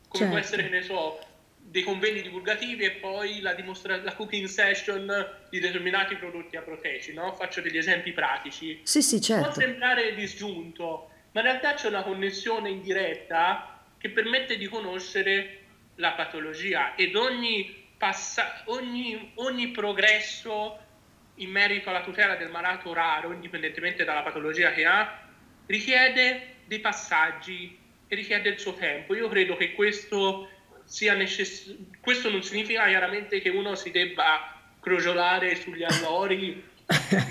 come 0.06 0.24
certo. 0.24 0.28
può 0.28 0.36
essere, 0.36 0.64
che 0.64 0.68
ne 0.68 0.82
so, 0.82 1.18
dei 1.56 1.82
convegni 1.82 2.20
divulgativi 2.20 2.84
e 2.84 2.90
poi 2.92 3.40
la, 3.40 3.54
dimostra- 3.54 4.02
la 4.02 4.14
cooking 4.14 4.46
session 4.46 5.10
di 5.48 5.60
determinati 5.60 6.14
prodotti 6.16 6.56
aproteci, 6.58 7.14
no? 7.14 7.32
Faccio 7.32 7.62
degli 7.62 7.78
esempi 7.78 8.12
pratici. 8.12 8.80
Sì, 8.82 9.00
sì, 9.00 9.18
certo. 9.18 9.44
Può 9.44 9.60
sembrare 9.60 10.14
disgiunto, 10.14 11.08
ma 11.32 11.40
in 11.40 11.46
realtà 11.46 11.72
c'è 11.72 11.88
una 11.88 12.02
connessione 12.02 12.68
indiretta 12.68 13.77
che 13.98 14.10
permette 14.10 14.56
di 14.56 14.66
conoscere 14.66 15.60
la 15.96 16.12
patologia 16.12 16.94
ed 16.94 17.16
ogni, 17.16 17.88
passa- 17.96 18.62
ogni, 18.66 19.32
ogni 19.34 19.68
progresso 19.68 20.78
in 21.36 21.50
merito 21.50 21.90
alla 21.90 22.02
tutela 22.02 22.36
del 22.36 22.50
malato 22.50 22.92
raro, 22.92 23.32
indipendentemente 23.32 24.04
dalla 24.04 24.22
patologia 24.22 24.72
che 24.72 24.84
ha, 24.84 25.26
richiede 25.66 26.56
dei 26.64 26.80
passaggi 26.80 27.76
e 28.06 28.14
richiede 28.14 28.48
il 28.48 28.58
suo 28.58 28.74
tempo. 28.74 29.14
Io 29.14 29.28
credo 29.28 29.56
che 29.56 29.72
questo 29.72 30.48
sia 30.84 31.14
necessario. 31.14 31.76
Questo 32.00 32.30
non 32.30 32.42
significa 32.42 32.86
chiaramente 32.86 33.40
che 33.40 33.50
uno 33.50 33.74
si 33.74 33.90
debba 33.90 34.54
crogiolare 34.80 35.54
sugli 35.56 35.84
allori 35.84 36.64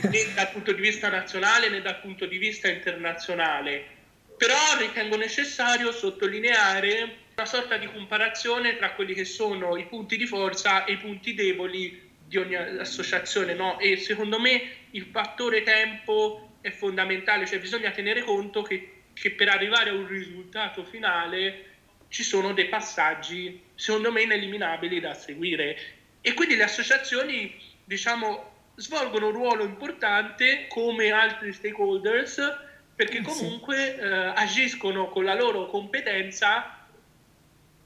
né 0.04 0.34
dal 0.36 0.52
punto 0.52 0.72
di 0.72 0.82
vista 0.82 1.10
nazionale 1.10 1.70
né 1.70 1.82
dal 1.82 2.00
punto 2.00 2.26
di 2.28 2.38
vista 2.38 2.70
internazionale, 2.70 3.97
però 4.38 4.78
ritengo 4.78 5.18
necessario 5.18 5.92
sottolineare 5.92 7.26
una 7.36 7.46
sorta 7.46 7.78
di 7.78 7.88
comparazione 7.88 8.78
tra 8.78 8.94
quelli 8.94 9.14
che 9.14 9.26
sono 9.26 9.76
i 9.78 9.86
punti 9.86 10.16
di 10.16 10.26
forza 10.26 10.86
e 10.86 10.94
i 10.94 10.98
punti 10.98 11.34
deboli 11.34 12.06
di 12.26 12.38
ogni 12.38 12.56
associazione, 12.56 13.54
no? 13.54 13.80
E 13.80 13.98
secondo 13.98 14.40
me 14.40 14.62
il 14.92 15.08
fattore 15.12 15.64
tempo 15.64 16.58
è 16.62 16.72
fondamentale, 16.72 17.46
cioè 17.46 17.60
bisogna 17.60 17.92
tenere 17.92 18.22
conto 18.22 18.62
che, 18.62 19.04
che 19.14 19.32
per 19.32 19.50
arrivare 19.50 19.90
a 19.90 19.94
un 19.94 20.08
risultato 20.08 20.84
finale 20.84 21.66
ci 22.10 22.24
sono 22.24 22.54
dei 22.54 22.68
passaggi, 22.68 23.62
secondo 23.76 24.12
me, 24.12 24.22
ineliminabili 24.22 25.00
da 25.00 25.14
seguire. 25.14 25.78
E 26.22 26.34
quindi 26.34 26.56
le 26.56 26.64
associazioni, 26.64 27.56
diciamo, 27.84 28.56
svolgono 28.76 29.28
un 29.28 29.34
ruolo 29.34 29.64
importante 29.64 30.68
come 30.68 31.12
altri 31.12 31.54
stakeholders 31.54 32.66
perché 32.98 33.22
comunque 33.22 33.96
eh, 33.96 34.08
agiscono 34.34 35.10
con 35.10 35.24
la 35.24 35.36
loro 35.36 35.68
competenza 35.68 36.88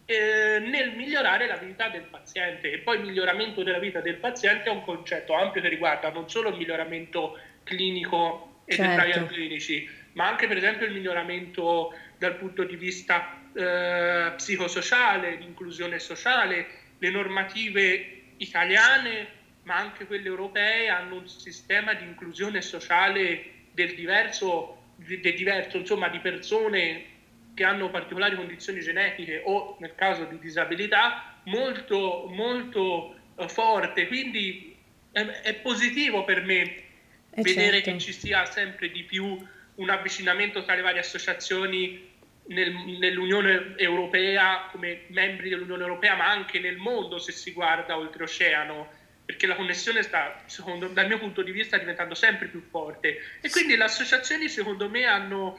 eh, 0.06 0.60
nel 0.60 0.96
migliorare 0.96 1.48
la 1.48 1.58
vita 1.58 1.89
del 1.89 2.03
paziente. 2.03 2.72
E 2.72 2.77
poi 2.77 3.00
il 3.00 3.03
miglioramento 3.03 3.62
della 3.62 3.77
vita 3.77 4.00
del 4.00 4.15
paziente 4.15 4.70
è 4.70 4.72
un 4.72 4.86
concetto 4.86 5.34
ampio 5.34 5.62
che 5.62 5.68
riguarda 5.68 6.10
non 6.12 6.30
solo 6.30 6.48
il 6.48 6.56
miglioramento 6.56 7.38
clinico 7.63 8.62
e 8.63 8.75
certo. 8.75 9.03
dei 9.03 9.12
trial 9.12 9.27
clinici, 9.27 9.89
ma 10.13 10.30
anche 10.30 10.48
per 10.48 10.56
esempio 10.56 10.86
il 10.86 10.94
miglioramento 10.94 11.94
dal 12.18 12.38
punto 12.38 12.63
di 12.63 12.77
vista 12.77 13.38
eh, 13.53 14.32
psicosociale, 14.38 15.36
l'inclusione 15.36 16.00
sociale, 16.00 16.68
le 16.98 17.10
normative 17.10 18.22
italiane 18.38 19.39
ma 19.63 19.75
anche 19.75 20.06
quelle 20.06 20.27
europee 20.27 20.89
hanno 20.89 21.15
un 21.15 21.27
sistema 21.27 21.94
di 21.94 22.03
inclusione 22.03 22.62
sociale 22.62 23.44
del 23.72 23.94
diverso, 23.94 24.80
del 25.05 25.34
diverso 25.36 25.77
insomma 25.77 26.10
di 26.10 26.20
persone 26.20 27.05
che 27.53 27.63
hanno 27.63 27.89
particolari 27.89 28.36
condizioni 28.36 28.79
genetiche 28.79 29.41
o 29.46 29.77
nel 29.79 29.96
caso 29.96 30.25
di 30.25 30.39
disabilità 30.39 31.39
molto 31.46 32.29
molto 32.29 33.15
uh, 33.36 33.48
forte 33.48 34.08
quindi 34.08 34.75
è, 35.12 35.22
è, 35.22 35.55
positivo 35.55 36.24
per 36.24 36.43
me 36.43 36.62
eh 36.62 37.41
vedere 37.41 37.81
certo. 37.81 37.91
che 37.91 38.00
ci 38.00 38.13
sia 38.13 38.46
sempre 38.46 38.89
di 38.89 39.03
più 39.03 39.38
un 39.75 39.89
avvicinamento 39.89 40.63
tra 40.63 40.75
le 40.75 40.81
varie 40.81 41.00
associazioni 41.00 42.10
nel, 42.48 42.74
nell'Unione 43.00 43.74
Europea, 43.77 44.67
come 44.72 45.03
membri 45.08 45.50
dell'Unione 45.50 45.84
Europea, 45.84 46.15
ma 46.15 46.29
anche 46.29 46.60
nel 46.60 46.77
mondo 46.77 47.17
se 47.17 47.31
si 47.31 47.51
guarda 47.51 47.98
oltreoceano, 47.98 48.89
perché 49.31 49.47
la 49.47 49.55
connessione 49.55 50.03
sta, 50.03 50.41
secondo, 50.45 50.88
dal 50.88 51.07
mio 51.07 51.17
punto 51.17 51.41
di 51.41 51.51
vista, 51.51 51.77
diventando 51.77 52.15
sempre 52.15 52.47
più 52.47 52.61
forte. 52.69 53.17
E 53.39 53.50
quindi 53.50 53.77
le 53.77 53.85
associazioni, 53.85 54.50
secondo 54.50 54.89
me, 54.89 55.05
hanno, 55.05 55.57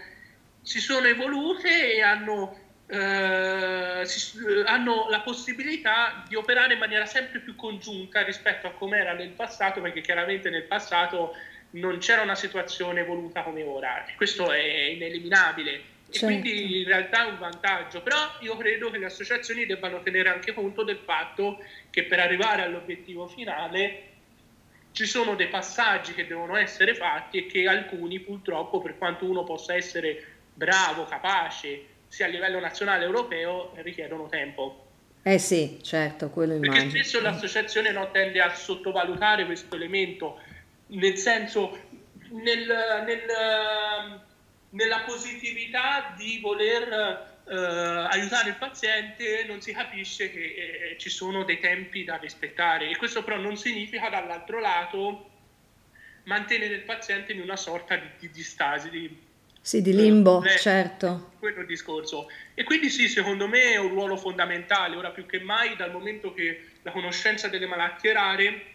si 0.61 0.79
sono 0.79 1.07
evolute 1.07 1.95
e 1.95 2.03
hanno, 2.03 2.59
eh, 2.87 4.03
si, 4.05 4.39
hanno 4.67 5.09
la 5.09 5.21
possibilità 5.21 6.23
di 6.29 6.37
operare 6.37 6.75
in 6.75 6.81
maniera 6.81 7.07
sempre 7.07 7.41
più 7.41 7.57
congiunta 7.57 8.23
rispetto 8.23 8.67
a 8.67 8.73
come 8.73 8.99
era 8.99 9.15
nel 9.15 9.31
passato, 9.31 9.81
perché 9.81 10.03
chiaramente 10.03 10.51
nel 10.51 10.65
passato 10.65 11.35
non 11.71 11.97
c'era 11.97 12.21
una 12.21 12.35
situazione 12.35 13.01
evoluta 13.01 13.43
come 13.43 13.63
ora. 13.63 14.05
Questo 14.17 14.53
è 14.53 14.91
ineliminabile 14.91 15.92
Certo. 16.13 16.27
E 16.27 16.41
quindi 16.41 16.81
in 16.81 16.87
realtà 16.87 17.27
è 17.27 17.31
un 17.31 17.39
vantaggio, 17.39 18.03
però 18.03 18.19
io 18.41 18.57
credo 18.57 18.91
che 18.91 18.99
le 18.99 19.07
associazioni 19.07 19.65
debbano 19.65 20.03
tenere 20.03 20.29
anche 20.29 20.53
conto 20.53 20.85
del 20.85 20.99
fatto 20.99 21.65
che 21.91 22.05
per 22.05 22.21
arrivare 22.21 22.63
all'obiettivo 22.63 23.27
finale 23.27 24.11
ci 24.93 25.07
sono 25.07 25.35
dei 25.35 25.49
passaggi 25.49 26.13
che 26.13 26.27
devono 26.27 26.57
essere 26.57 26.95
fatti 26.95 27.39
e 27.39 27.47
che 27.47 27.67
alcuni 27.67 28.21
purtroppo, 28.21 28.81
per 28.81 28.99
quanto 28.99 29.25
uno 29.25 29.43
possa 29.43 29.75
essere 29.75 30.23
bravo, 30.53 31.05
capace, 31.05 31.87
sia 32.09 32.27
a 32.27 32.29
livello 32.29 32.61
nazionale 32.61 33.01
che 33.01 33.05
europeo, 33.07 33.73
richiedono 33.77 34.29
tempo. 34.29 34.87
Eh 35.23 35.39
sì, 35.39 35.79
certo, 35.83 36.29
quello 36.29 36.59
Perché 36.59 36.67
immagino. 36.67 36.91
spesso 36.91 37.23
l'associazione 37.23 37.91
no, 37.91 38.11
tende 38.11 38.41
a 38.41 38.55
sottovalutare 38.55 39.47
questo 39.47 39.77
elemento, 39.77 40.39
nel 40.89 41.17
senso, 41.17 41.79
nel, 42.29 42.67
nel 43.07 44.21
nella 44.73 45.01
positività 45.01 46.15
di 46.17 46.39
voler 46.41 47.43
eh, 47.49 47.55
aiutare 47.55 48.51
il 48.51 48.57
paziente 48.57 49.45
non 49.47 49.61
si 49.61 49.73
capisce 49.73 50.31
che 50.31 50.93
eh, 50.93 50.99
ci 50.99 51.11
sono 51.11 51.45
dei 51.45 51.59
tempi 51.59 52.05
da 52.05 52.17
rispettare 52.17 52.89
e 52.89 52.97
questo 52.97 53.25
però 53.25 53.37
non 53.37 53.57
significa 53.57 54.09
dall'altro 54.09 54.61
lato 54.61 55.31
mantenere 56.25 56.75
il 56.75 56.83
paziente 56.83 57.33
in 57.33 57.41
una 57.41 57.57
sorta 57.57 57.97
di, 57.97 58.09
di, 58.19 58.31
di 58.31 58.43
stasi, 58.43 58.91
di, 58.91 59.19
sì, 59.61 59.83
di 59.83 59.95
limbo, 59.95 60.43
eh, 60.45 60.57
certo. 60.59 61.33
Quello 61.39 61.65
discorso. 61.65 62.29
E 62.55 62.63
quindi 62.65 62.91
sì, 62.91 63.09
secondo 63.09 63.49
me 63.49 63.73
è 63.73 63.77
un 63.77 63.89
ruolo 63.89 64.17
fondamentale, 64.17 64.97
ora 64.97 65.11
più 65.11 65.27
che 65.27 65.41
mai, 65.41 65.75
dal 65.77 65.91
momento 65.91 66.33
che 66.33 66.71
la 66.83 66.93
conoscenza 66.93 67.49
delle 67.49 67.67
malattie 67.67 68.13
rare 68.13 68.67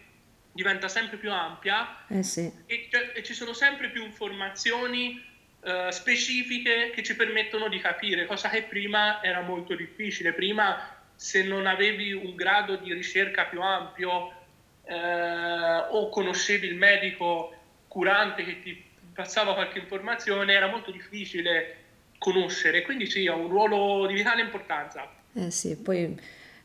diventa 0.52 0.88
sempre 0.88 1.18
più 1.18 1.30
ampia 1.30 2.04
eh 2.08 2.22
sì. 2.24 2.50
e, 2.66 2.88
cioè, 2.90 3.12
e 3.14 3.22
ci 3.22 3.32
sono 3.32 3.52
sempre 3.52 3.90
più 3.90 4.02
informazioni 4.02 5.22
eh, 5.62 5.88
specifiche 5.90 6.90
che 6.94 7.02
ci 7.02 7.16
permettono 7.16 7.68
di 7.68 7.78
capire, 7.78 8.26
cosa 8.26 8.48
che 8.48 8.62
prima 8.62 9.22
era 9.22 9.40
molto 9.40 9.74
difficile. 9.74 10.32
Prima 10.32 10.96
se 11.14 11.42
non 11.42 11.66
avevi 11.66 12.12
un 12.12 12.34
grado 12.36 12.76
di 12.76 12.92
ricerca 12.92 13.44
più 13.44 13.60
ampio 13.60 14.32
eh, 14.84 15.84
o 15.90 16.08
conoscevi 16.08 16.66
il 16.66 16.76
medico 16.76 17.54
curante 17.88 18.44
che 18.44 18.60
ti 18.60 18.84
passava 19.12 19.54
qualche 19.54 19.80
informazione, 19.80 20.52
era 20.52 20.68
molto 20.68 20.92
difficile 20.92 21.76
conoscere, 22.18 22.82
quindi 22.82 23.06
sì, 23.06 23.26
ha 23.26 23.34
un 23.34 23.48
ruolo 23.48 24.06
di 24.06 24.14
vitale 24.14 24.42
importanza. 24.42 25.10
Eh 25.34 25.50
sì, 25.50 25.76
poi 25.76 26.16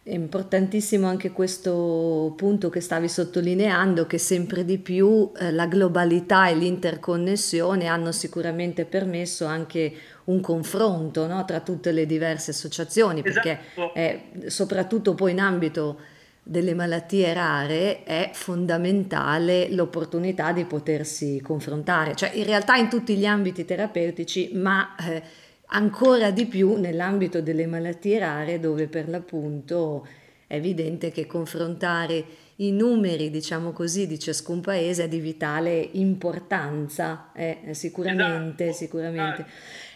è 0.05 0.13
importantissimo 0.13 1.07
anche 1.07 1.31
questo 1.31 2.33
punto 2.35 2.69
che 2.69 2.81
stavi 2.81 3.07
sottolineando, 3.07 4.05
che 4.05 4.17
sempre 4.17 4.65
di 4.65 4.77
più 4.77 5.31
eh, 5.37 5.49
la 5.53 5.65
globalità 5.65 6.49
e 6.49 6.55
l'interconnessione 6.55 7.87
hanno 7.87 8.11
sicuramente 8.11 8.83
permesso 8.83 9.45
anche 9.45 9.93
un 10.25 10.41
confronto 10.41 11.25
no, 11.25 11.45
tra 11.45 11.61
tutte 11.61 11.93
le 11.93 12.05
diverse 12.05 12.51
associazioni, 12.51 13.21
perché 13.21 13.59
esatto. 13.73 14.49
soprattutto 14.49 15.15
poi 15.15 15.31
in 15.31 15.39
ambito 15.39 15.97
delle 16.43 16.73
malattie 16.73 17.31
rare 17.33 18.03
è 18.03 18.31
fondamentale 18.33 19.69
l'opportunità 19.71 20.51
di 20.51 20.65
potersi 20.65 21.39
confrontare, 21.41 22.13
cioè 22.15 22.31
in 22.33 22.43
realtà 22.43 22.75
in 22.75 22.89
tutti 22.89 23.15
gli 23.15 23.25
ambiti 23.25 23.63
terapeutici, 23.63 24.51
ma... 24.53 24.95
Eh, 24.97 25.41
ancora 25.73 26.31
di 26.31 26.45
più 26.45 26.75
nell'ambito 26.77 27.41
delle 27.41 27.67
malattie 27.67 28.19
rare 28.19 28.59
dove 28.59 28.87
per 28.87 29.09
l'appunto 29.09 30.07
è 30.47 30.55
evidente 30.55 31.11
che 31.11 31.25
confrontare 31.25 32.41
i 32.57 32.71
numeri, 32.71 33.31
diciamo 33.31 33.71
così, 33.71 34.05
di 34.05 34.19
ciascun 34.19 34.61
paese 34.61 35.05
è 35.05 35.07
di 35.07 35.19
vitale 35.19 35.89
importanza, 35.93 37.31
eh, 37.33 37.69
sicuramente, 37.71 38.65
esatto. 38.65 38.77
sicuramente. 38.77 39.45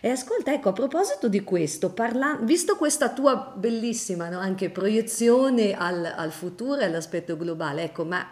E 0.01 0.09
ascolta, 0.09 0.51
ecco, 0.51 0.69
a 0.69 0.73
proposito 0.73 1.29
di 1.29 1.43
questo, 1.43 1.91
parla- 1.91 2.39
visto 2.41 2.75
questa 2.75 3.13
tua 3.13 3.53
bellissima 3.55 4.29
no, 4.29 4.39
anche 4.39 4.71
proiezione 4.71 5.73
al, 5.73 6.03
al 6.03 6.31
futuro 6.31 6.81
e 6.81 6.85
all'aspetto 6.85 7.37
globale, 7.37 7.83
ecco, 7.83 8.03
ma 8.03 8.27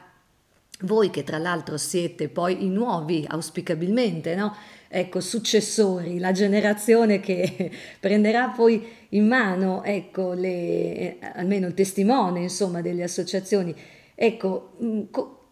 voi 0.82 1.12
che 1.12 1.24
tra 1.24 1.38
l'altro 1.38 1.78
siete 1.78 2.28
poi 2.28 2.66
i 2.66 2.70
nuovi, 2.70 3.25
auspicabilmente, 3.28 4.36
no? 4.36 4.56
Ecco, 4.88 5.20
successori, 5.20 6.20
la 6.20 6.32
generazione 6.32 7.20
che 7.20 7.72
prenderà 8.00 8.50
poi 8.50 8.86
in 9.10 9.27
mano, 9.27 9.84
ecco, 9.84 10.34
le, 10.34 11.18
almeno 11.34 11.68
il 11.68 11.74
testimone, 11.74 12.42
insomma, 12.42 12.82
delle 12.82 13.04
associazioni. 13.04 13.75
Ecco, 14.13 14.77
mm, 14.84 15.01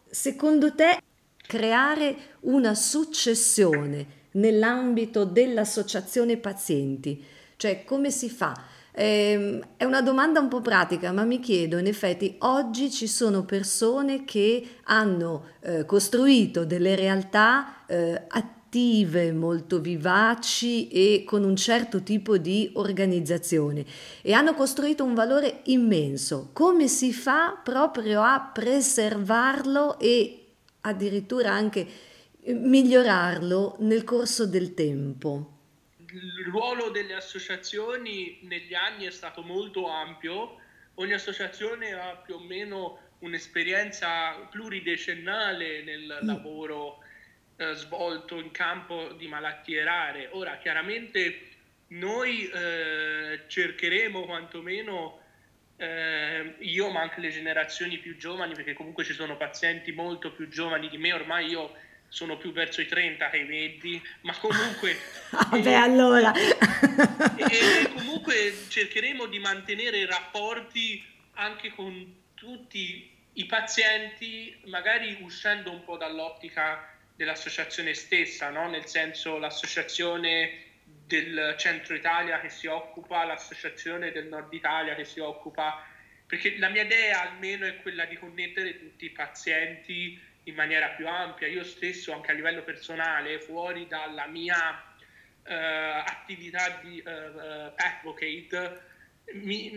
secondo 0.10 0.74
te 0.74 1.00
creare 1.46 2.16
una 2.42 2.74
successione 2.74 4.22
nell'ambito 4.34 5.25
dell'associazione 5.25 6.38
pazienti, 6.38 7.24
Cioè, 7.56 7.84
come 7.84 8.10
si 8.12 8.30
fa? 8.30 8.54
Eh, 8.92 9.60
è 9.78 9.86
una 9.86 10.02
domanda 10.02 10.40
un 10.40 10.48
po' 10.48 10.62
pratica, 10.62 11.12
ma 11.12 11.24
mi 11.24 11.40
chiedo, 11.40 11.78
in 11.78 11.88
effetti, 11.88 12.36
oggi 12.40 12.92
ci 12.92 13.08
sono 13.08 13.44
persone 13.44 14.24
che 14.25 14.68
hanno 14.84 15.46
eh, 15.62 15.86
costruito 15.86 16.66
delle 16.66 16.96
realtà 16.96 17.86
eh, 17.88 18.24
attive, 18.28 18.62
molto 19.34 19.80
vivaci 19.80 20.88
e 20.88 21.24
con 21.25 21.44
un 21.44 21.56
certo 21.56 22.01
tipo 22.01 22.38
di 22.38 22.72
organizzazione 22.74 23.86
e 24.22 24.34
hanno 24.34 24.53
costruito 24.53 25.03
un 25.03 25.13
valore 25.13 25.62
immenso. 25.65 26.50
Come 26.53 26.88
si 26.88 27.13
fa 27.13 27.60
proprio 27.63 28.22
a 28.22 28.51
preservarlo 28.53 30.00
e 30.00 30.46
addirittura 30.82 31.51
anche 31.51 31.88
migliorarlo 32.46 33.75
nel 33.80 34.03
corso 34.03 34.46
del 34.46 34.74
tempo? 34.74 35.53
il 36.13 36.46
ruolo 36.46 36.89
delle 36.89 37.15
associazioni 37.15 38.39
negli 38.44 38.74
anni 38.74 39.06
è 39.06 39.12
stato 39.12 39.42
molto 39.42 39.88
ampio, 39.88 40.58
ogni 40.96 41.13
associazione 41.13 41.94
ha 41.94 42.15
più 42.18 42.36
o 42.36 42.39
meno 42.39 43.00
un'esperienza 43.20 44.34
pluridecennale 44.51 45.84
nel 45.84 46.20
mm. 46.24 46.27
lavoro 46.27 47.02
eh, 47.72 47.74
svolto 47.75 48.39
in 48.39 48.51
campo 48.51 49.13
di 49.13 49.27
malattie 49.27 49.84
rare. 49.84 50.29
Ora, 50.32 50.58
chiaramente 50.58 51.50
noi 51.88 52.50
eh, 52.50 53.41
cercheremo 53.48 54.25
quantomeno, 54.25 55.20
eh, 55.77 56.55
io 56.60 56.89
ma 56.89 57.01
anche 57.01 57.22
le 57.22 57.29
generazioni 57.29 57.98
più 57.98 58.17
giovani, 58.17 58.53
perché 58.53 58.74
comunque 58.74 59.03
ci 59.03 59.13
sono 59.13 59.38
pazienti 59.38 59.91
molto 59.91 60.32
più 60.32 60.48
giovani 60.50 60.89
di 60.89 60.98
me, 60.98 61.13
ormai 61.13 61.48
io 61.48 61.75
sono 62.08 62.38
più 62.38 62.51
verso 62.51 62.82
i 62.82 62.88
30 62.88 63.29
che 63.29 63.38
i 63.38 63.46
20, 63.46 64.01
ma 64.22 64.36
comunque... 64.38 64.98
Vabbè, 65.32 65.67
eh, 65.67 65.74
allora... 65.74 66.32
e, 66.34 67.91
comunque 67.96 68.53
cercheremo 68.67 69.25
di 69.25 69.39
mantenere 69.39 70.05
rapporti 70.05 71.03
anche 71.34 71.72
con 71.72 72.22
tutti 72.34 73.12
i 73.34 73.46
pazienti, 73.46 74.55
magari 74.65 75.17
uscendo 75.22 75.72
un 75.72 75.84
po' 75.84 75.98
dall'ottica 75.98 76.93
dell'associazione 77.24 77.94
stessa, 77.94 78.50
no? 78.50 78.70
nel 78.70 78.86
senso 78.86 79.38
l'associazione 79.38 80.72
del 80.84 81.56
centro 81.58 81.96
Italia 81.96 82.39
che 82.42 82.50
si 82.50 82.68
occupa, 82.68 83.24
l'associazione 83.24 84.12
del 84.12 84.27
nord 84.27 84.51
Italia 84.53 84.94
che 84.96 85.06
si 85.06 85.20
occupa, 85.20 85.86
perché 86.27 86.58
la 86.58 86.70
mia 86.70 86.84
idea 86.84 87.30
almeno 87.30 87.65
è 87.65 87.77
quella 87.82 88.06
di 88.06 88.18
connettere 88.18 88.77
tutti 88.77 89.06
i 89.06 89.10
pazienti 89.12 90.20
in 90.44 90.56
maniera 90.56 90.89
più 90.89 91.08
ampia. 91.08 91.48
Io 91.48 91.63
stesso, 91.63 92.12
anche 92.13 92.32
a 92.32 92.34
livello 92.34 92.63
personale, 92.63 93.39
fuori 93.39 93.88
dalla 93.88 94.27
mia 94.27 94.84
eh, 95.44 95.53
attività 95.53 96.82
di 96.84 97.01
eh, 97.06 97.10
eh 97.10 97.72
advocate, 97.75 98.92
mi, 99.36 99.70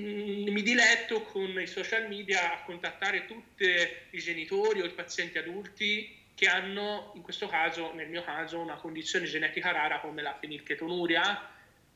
mi, 0.50 0.62
diletto 0.62 1.23
con 1.23 1.61
i 1.61 1.69
social 1.69 2.09
media 2.09 2.55
a 2.55 2.62
contattare 2.62 3.26
tutti 3.26 3.71
i 4.11 4.19
genitori 4.19 4.81
o 4.81 4.85
i 4.85 4.91
pazienti 4.91 5.38
adulti 5.38 6.25
che 6.37 6.49
hanno, 6.49 7.12
in 7.14 7.23
questo 7.23 7.49
caso, 7.49 7.95
nel 7.95 8.11
mio 8.11 8.23
caso, 8.23 8.59
una 8.59 8.75
condizione 8.75 9.25
genetica 9.25 9.73
rara 9.73 10.00
come 10.00 10.21
la 10.21 10.37
fenilchetonuria 10.38 11.49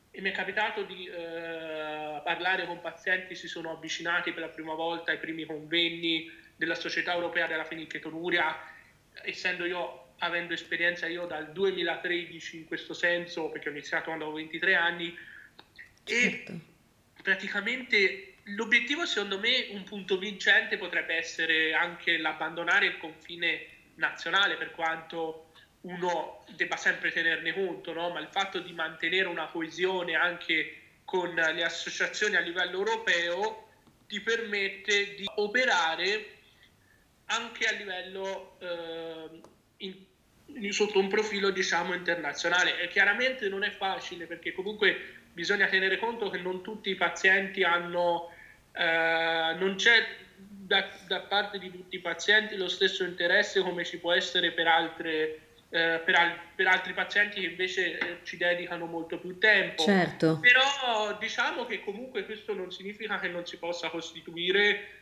e 0.09 0.19
mi 0.19 0.31
è 0.31 0.33
capitato 0.33 0.81
di 0.81 1.05
eh, 1.05 2.19
parlare 2.23 2.65
con 2.65 2.81
pazienti 2.81 3.27
che 3.27 3.35
si 3.35 3.47
sono 3.47 3.69
avvicinati 3.69 4.31
per 4.31 4.41
la 4.41 4.49
prima 4.49 4.73
volta 4.73 5.11
ai 5.11 5.19
primi 5.19 5.45
convegni 5.45 6.27
della 6.55 6.73
Società 6.73 7.13
Europea 7.13 7.45
della 7.45 7.65
Fenilchetonuria, 7.65 8.57
essendo 9.23 9.63
io, 9.65 10.13
avendo 10.17 10.53
esperienza 10.53 11.05
io 11.05 11.27
dal 11.27 11.51
2013 11.51 12.57
in 12.57 12.65
questo 12.65 12.95
senso, 12.95 13.49
perché 13.49 13.69
ho 13.69 13.71
iniziato 13.71 14.05
quando 14.05 14.23
avevo 14.23 14.39
23 14.39 14.73
anni, 14.73 15.15
certo. 16.03 16.51
e 16.51 17.21
praticamente 17.21 18.37
l'obiettivo 18.45 19.05
secondo 19.05 19.37
me, 19.37 19.67
un 19.69 19.83
punto 19.83 20.17
vincente 20.17 20.77
potrebbe 20.77 21.13
essere 21.13 21.73
anche 21.73 22.17
l'abbandonare 22.17 22.87
il 22.87 22.97
confine 22.97 23.79
nazionale, 24.01 24.57
per 24.57 24.71
quanto 24.71 25.51
uno 25.81 26.43
debba 26.55 26.75
sempre 26.75 27.11
tenerne 27.11 27.53
conto, 27.53 27.93
no? 27.93 28.09
ma 28.09 28.19
il 28.19 28.27
fatto 28.29 28.59
di 28.59 28.73
mantenere 28.73 29.27
una 29.27 29.47
coesione 29.47 30.15
anche 30.15 30.79
con 31.05 31.33
le 31.33 31.63
associazioni 31.63 32.35
a 32.35 32.39
livello 32.39 32.77
europeo 32.77 33.69
ti 34.07 34.19
permette 34.21 35.15
di 35.15 35.25
operare 35.35 36.37
anche 37.25 37.65
a 37.65 37.71
livello 37.71 38.57
eh, 38.59 39.41
in, 39.77 40.73
sotto 40.73 40.99
un 40.99 41.07
profilo 41.07 41.49
diciamo 41.49 41.93
internazionale 41.93 42.79
e 42.79 42.87
chiaramente 42.89 43.47
non 43.47 43.63
è 43.63 43.71
facile 43.71 44.25
perché 44.25 44.51
comunque 44.51 45.19
bisogna 45.33 45.67
tenere 45.67 45.97
conto 45.97 46.29
che 46.29 46.39
non 46.39 46.61
tutti 46.61 46.89
i 46.89 46.95
pazienti 46.95 47.63
hanno 47.63 48.29
eh, 48.73 49.55
non 49.57 49.75
c'è 49.75 50.05
da, 50.71 50.87
da, 51.05 51.19
parte 51.19 51.59
di 51.59 51.69
tutti 51.69 51.97
i 51.97 51.99
pazienti 51.99 52.55
lo 52.55 52.69
stesso 52.69 53.03
interesse 53.03 53.59
come 53.59 53.83
ci 53.83 53.97
può 53.99 54.13
essere 54.13 54.51
per 54.51 54.67
altre 54.67 55.39
eh, 55.69 56.01
per, 56.03 56.15
al, 56.15 56.33
per, 56.55 56.67
altri 56.67 56.93
pazienti 56.93 57.41
che 57.41 57.47
invece 57.47 57.97
eh, 57.97 58.17
ci 58.23 58.37
dedicano 58.37 58.85
molto 58.85 59.19
più 59.19 59.37
tempo. 59.37 59.83
Certo. 59.83 60.39
Però 60.39 61.17
diciamo 61.17 61.65
che 61.65 61.81
comunque 61.81 62.25
questo 62.25 62.53
non 62.53 62.71
significa 62.71 63.19
che 63.19 63.27
non 63.27 63.45
si 63.45 63.57
possa 63.57 63.89
costituire 63.89 64.99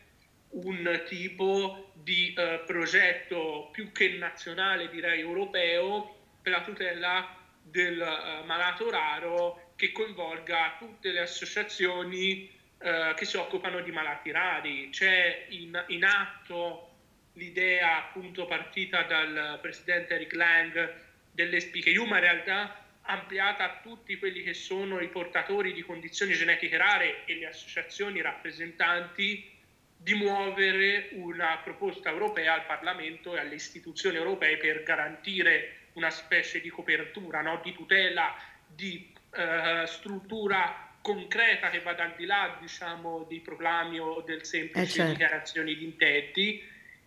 un 0.50 1.02
tipo 1.08 1.92
di 1.94 2.34
eh, 2.36 2.62
progetto 2.66 3.68
più 3.70 3.92
che 3.92 4.10
nazionale, 4.10 4.88
direi 4.90 5.20
europeo, 5.20 6.16
per 6.42 6.52
la 6.52 6.62
tutela 6.62 7.36
del 7.62 8.00
uh, 8.00 8.44
malato 8.46 8.90
raro 8.90 9.72
che 9.76 9.92
coinvolga 9.92 10.76
tutte 10.78 11.12
le 11.12 11.20
associazioni 11.20 12.50
uh, 12.80 13.14
che 13.14 13.24
si 13.24 13.36
occupano 13.36 13.80
di 13.80 13.90
malati 13.90 14.30
rari. 14.30 14.88
C'è 14.90 15.46
in, 15.48 15.82
in, 15.88 16.04
atto 16.04 16.88
l'idea 17.34 17.98
appunto 17.98 18.46
partita 18.46 19.02
dal 19.02 19.58
presidente 19.60 20.14
Eric 20.14 20.32
Lang 20.34 20.94
dell'SPKU, 21.32 22.04
ma 22.04 22.16
in 22.16 22.22
realtà 22.22 22.84
ampliata 23.02 23.64
a 23.64 23.80
tutti 23.82 24.16
quelli 24.18 24.42
che 24.42 24.54
sono 24.54 25.00
i 25.00 25.08
portatori 25.08 25.72
di 25.72 25.82
condizioni 25.82 26.32
genetiche 26.32 26.76
rare 26.76 27.24
e 27.24 27.36
le 27.36 27.46
associazioni 27.46 28.20
rappresentanti 28.20 29.58
di 29.96 30.14
muovere 30.14 31.10
una 31.12 31.60
proposta 31.62 32.08
europea 32.08 32.54
al 32.54 32.64
Parlamento 32.64 33.34
e 33.34 33.40
alle 33.40 33.56
istituzioni 33.56 34.16
europee 34.16 34.56
per 34.56 34.82
garantire 34.82 35.88
una 35.94 36.10
specie 36.10 36.60
di 36.60 36.70
copertura, 36.70 37.42
no? 37.42 37.60
di 37.62 37.74
tutela, 37.74 38.34
di 38.66 39.12
eh, 39.32 39.84
struttura 39.86 40.89
concreta 41.02 41.70
che 41.70 41.80
vada 41.80 42.04
al 42.04 42.14
di 42.16 42.26
là 42.26 42.56
diciamo, 42.60 43.26
dei 43.28 43.40
proclami 43.40 43.98
o 43.98 44.20
del 44.20 44.44
semplice 44.44 44.84
eh 44.84 44.88
certo. 44.88 45.12
dichiarazioni 45.12 45.76
di 45.76 45.84
intenti 45.84 46.62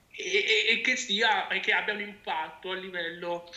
e, 0.09 0.65
e, 0.69 0.81
che 0.81 0.95
sia, 0.95 1.47
e 1.47 1.59
che 1.59 1.73
abbia 1.73 1.93
un 1.93 2.01
impatto 2.01 2.71
a 2.71 2.75
livello 2.75 3.51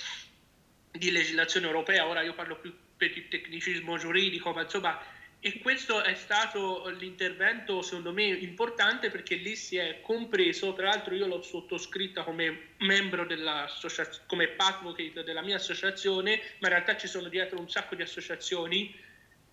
di 0.90 1.10
legislazione 1.10 1.66
europea. 1.66 2.06
Ora 2.06 2.22
io 2.22 2.34
parlo 2.34 2.56
più 2.56 2.74
per 2.96 3.16
il 3.16 3.28
tecnicismo 3.28 3.98
giuridico, 3.98 4.52
ma 4.52 4.62
insomma 4.62 4.98
e 5.38 5.58
questo 5.60 6.02
è 6.02 6.14
stato 6.14 6.88
l'intervento 6.88 7.82
secondo 7.82 8.12
me 8.12 8.24
importante 8.24 9.10
perché 9.10 9.36
lì 9.36 9.54
si 9.54 9.76
è 9.76 10.00
compreso, 10.00 10.72
tra 10.72 10.88
l'altro 10.88 11.14
io 11.14 11.26
l'ho 11.26 11.42
sottoscritta 11.42 12.24
come 12.24 12.70
membro 12.78 13.26
dell'associazione, 13.26 14.24
come 14.26 14.54
advocate 14.56 15.22
della 15.22 15.42
mia 15.42 15.56
associazione, 15.56 16.40
ma 16.58 16.68
in 16.68 16.74
realtà 16.74 16.96
ci 16.96 17.06
sono 17.06 17.28
dietro 17.28 17.60
un 17.60 17.68
sacco 17.68 17.94
di 17.94 18.02
associazioni 18.02 18.92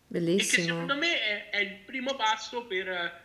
Bellissimo. 0.07 0.39
e 0.39 0.55
che 0.55 0.61
secondo 0.61 0.95
me 0.95 1.21
è, 1.21 1.49
è 1.49 1.57
il 1.57 1.79
primo 1.85 2.15
passo 2.15 2.65
per, 2.65 3.21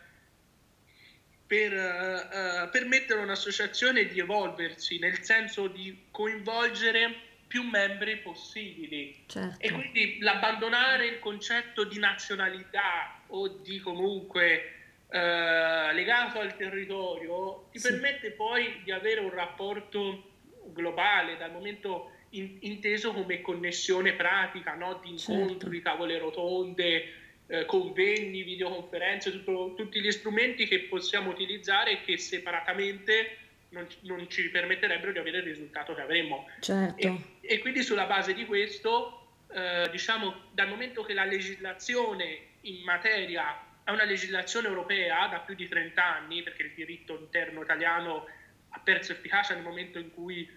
per 1.45 1.73
uh, 1.73 2.69
permettere 2.69 3.19
a 3.19 3.23
un'associazione 3.23 4.05
di 4.05 4.19
evolversi, 4.19 4.99
nel 4.99 5.21
senso 5.21 5.67
di 5.67 6.05
coinvolgere 6.11 7.27
più 7.49 7.63
membri 7.63 8.17
possibili. 8.17 9.23
Certo. 9.25 9.57
E 9.59 9.71
quindi 9.71 10.19
l'abbandonare 10.19 11.07
il 11.07 11.19
concetto 11.19 11.83
di 11.83 11.97
nazionalità 11.97 13.23
o 13.27 13.47
di 13.47 13.79
comunque 13.79 14.75
eh, 15.11 15.93
legato 15.93 16.39
al 16.39 16.55
territorio 16.55 17.67
ti 17.71 17.79
sì. 17.79 17.89
permette 17.89 18.29
poi 18.29 18.81
di 18.83 18.91
avere 18.91 19.21
un 19.21 19.31
rapporto 19.31 20.29
globale 20.65 21.35
dal 21.37 21.51
momento 21.51 22.11
in, 22.31 22.57
inteso 22.61 23.13
come 23.13 23.41
connessione 23.41 24.13
pratica 24.13 24.75
no? 24.75 24.99
di 25.03 25.11
incontri, 25.11 25.75
certo. 25.77 25.89
tavole 25.89 26.17
rotonde, 26.17 27.13
eh, 27.47 27.65
convegni, 27.65 28.43
videoconferenze, 28.43 29.31
tutto, 29.31 29.73
tutti 29.75 29.99
gli 30.01 30.11
strumenti 30.11 30.67
che 30.67 30.81
possiamo 30.81 31.31
utilizzare 31.31 31.91
e 31.91 32.01
che 32.01 32.17
separatamente 32.17 33.37
non, 33.69 33.87
non, 34.01 34.29
ci 34.29 34.49
permetterebbero 34.49 35.11
di 35.11 35.19
avere 35.19 35.37
il 35.37 35.43
risultato 35.43 35.93
che 35.95 36.01
avremmo. 36.01 36.47
Certo. 36.59 37.07
E, 37.07 37.37
e 37.41 37.59
quindi 37.59 37.81
sulla 37.81 38.05
base 38.05 38.33
di 38.33 38.45
questo, 38.45 39.37
eh, 39.51 39.87
diciamo, 39.91 40.49
dal 40.51 40.67
momento 40.67 41.03
che 41.03 41.13
la 41.13 41.25
legislazione 41.25 42.47
in 42.61 42.83
materia 42.83 43.63
è 43.83 43.91
una 43.91 44.03
legislazione 44.03 44.67
europea 44.67 45.27
da 45.27 45.39
più 45.39 45.55
di 45.55 45.67
30 45.67 46.03
anni, 46.03 46.43
perché 46.43 46.63
il 46.63 46.73
diritto 46.75 47.17
interno 47.19 47.63
italiano 47.63 48.27
ha 48.69 48.79
perso 48.79 49.13
efficacia 49.13 49.55
nel 49.55 49.63
momento 49.63 49.97
in 49.97 50.13
cui 50.13 50.47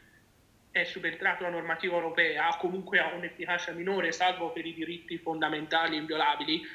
è 0.72 0.84
subentrato 0.84 1.42
la 1.42 1.50
normativa 1.50 1.94
europea, 1.94 2.56
comunque 2.58 2.98
ha 2.98 3.12
un'efficacia 3.14 3.72
minore, 3.72 4.10
salvo 4.10 4.50
per 4.50 4.64
i 4.64 4.72
diritti 4.72 5.18
fondamentali 5.18 5.96
inviolabili. 5.96 6.66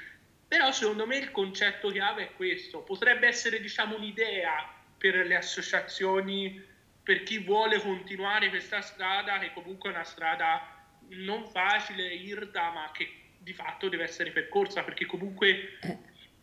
Però 0.47 0.71
secondo 0.71 1.05
me 1.05 1.17
il 1.17 1.31
concetto 1.31 1.89
chiave 1.89 2.23
è 2.23 2.31
questo, 2.33 2.81
potrebbe 2.81 3.27
essere 3.27 3.59
diciamo 3.59 3.97
un'idea 3.97 4.71
per 4.97 5.15
le 5.25 5.35
associazioni, 5.35 6.63
per 7.03 7.23
chi 7.23 7.39
vuole 7.39 7.81
continuare 7.81 8.49
questa 8.49 8.81
strada, 8.81 9.39
che 9.39 9.51
comunque 9.51 9.89
è 9.89 9.93
una 9.93 10.03
strada 10.03 10.75
non 11.09 11.47
facile, 11.47 12.05
irta, 12.13 12.69
ma 12.69 12.91
che 12.93 13.09
di 13.39 13.53
fatto 13.53 13.89
deve 13.89 14.03
essere 14.03 14.31
percorsa, 14.31 14.83
perché 14.83 15.05
comunque... 15.05 15.77
Eh, 15.81 15.97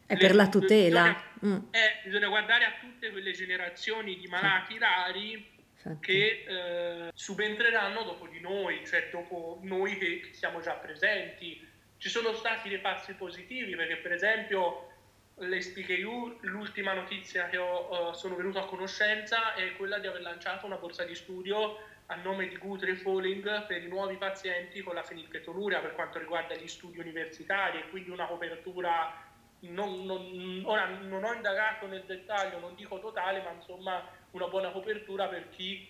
è 0.07 0.17
per 0.17 0.35
la 0.35 0.49
tutela. 0.49 1.25
Bisogna, 1.38 1.57
mm. 1.57 1.67
eh, 1.71 2.01
bisogna 2.05 2.29
guardare 2.29 2.64
a 2.64 2.73
tutte 2.81 3.11
quelle 3.11 3.33
generazioni 3.33 4.19
di 4.19 4.27
malati 4.27 4.77
rari 4.77 5.54
che 6.01 6.44
eh, 6.47 7.11
subentreranno 7.12 8.03
dopo 8.03 8.27
di 8.27 8.40
noi, 8.40 8.87
cioè 8.87 9.09
dopo 9.11 9.59
noi 9.62 9.99
che, 9.99 10.20
che, 10.20 10.33
siamo 10.33 10.61
già 10.61 10.73
presenti. 10.73 11.73
Ci 11.99 12.09
sono 12.09 12.33
stati 12.35 12.68
dei 12.68 12.79
passi 12.79 13.14
positivi 13.14 13.75
perché 13.77 13.97
per 13.97 14.12
esempio 14.12 14.90
l'SPKU, 15.37 16.38
l'ultima 16.42 16.92
notizia 16.92 17.49
che 17.49 17.57
ho, 17.57 18.11
uh, 18.11 18.12
sono 18.14 18.37
venuto 18.37 18.59
a 18.59 18.66
conoscenza 18.66 19.55
è 19.55 19.75
quella 19.77 19.99
di 19.99 20.07
aver 20.07 20.20
lanciato 20.20 20.66
una 20.66 20.77
borsa 20.77 21.05
di 21.05 21.14
studio 21.14 21.79
a 22.07 22.16
nome 22.16 22.49
di 22.49 22.57
Guthrie 22.57 22.97
Falling 22.97 23.66
per 23.66 23.83
i 23.83 23.88
nuovi 23.88 24.16
pazienti 24.16 24.83
con 24.83 24.94
la 24.94 25.03
fenilketonuria 25.03 25.81
per 25.81 25.94
quanto 25.94 26.18
riguarda 26.18 26.55
gli 26.55 26.68
studi 26.68 27.01
universitari 27.01 27.79
e 27.79 27.88
quindi 27.88 28.11
una 28.11 28.27
copertura 28.27 29.23
non, 29.61 30.05
non, 30.05 30.62
ora 30.66 30.87
non 30.87 31.25
ho 31.25 31.33
indagato 31.33 31.87
nel 31.87 32.05
dettaglio, 32.05 32.59
non 32.59 32.75
dico 32.75 33.01
totale, 33.01 33.40
ma 33.42 33.53
insomma 33.53 34.07
una 34.35 34.49
buona 34.49 34.70
copertura 34.70 35.27
per 35.29 35.49
chi 35.51 35.88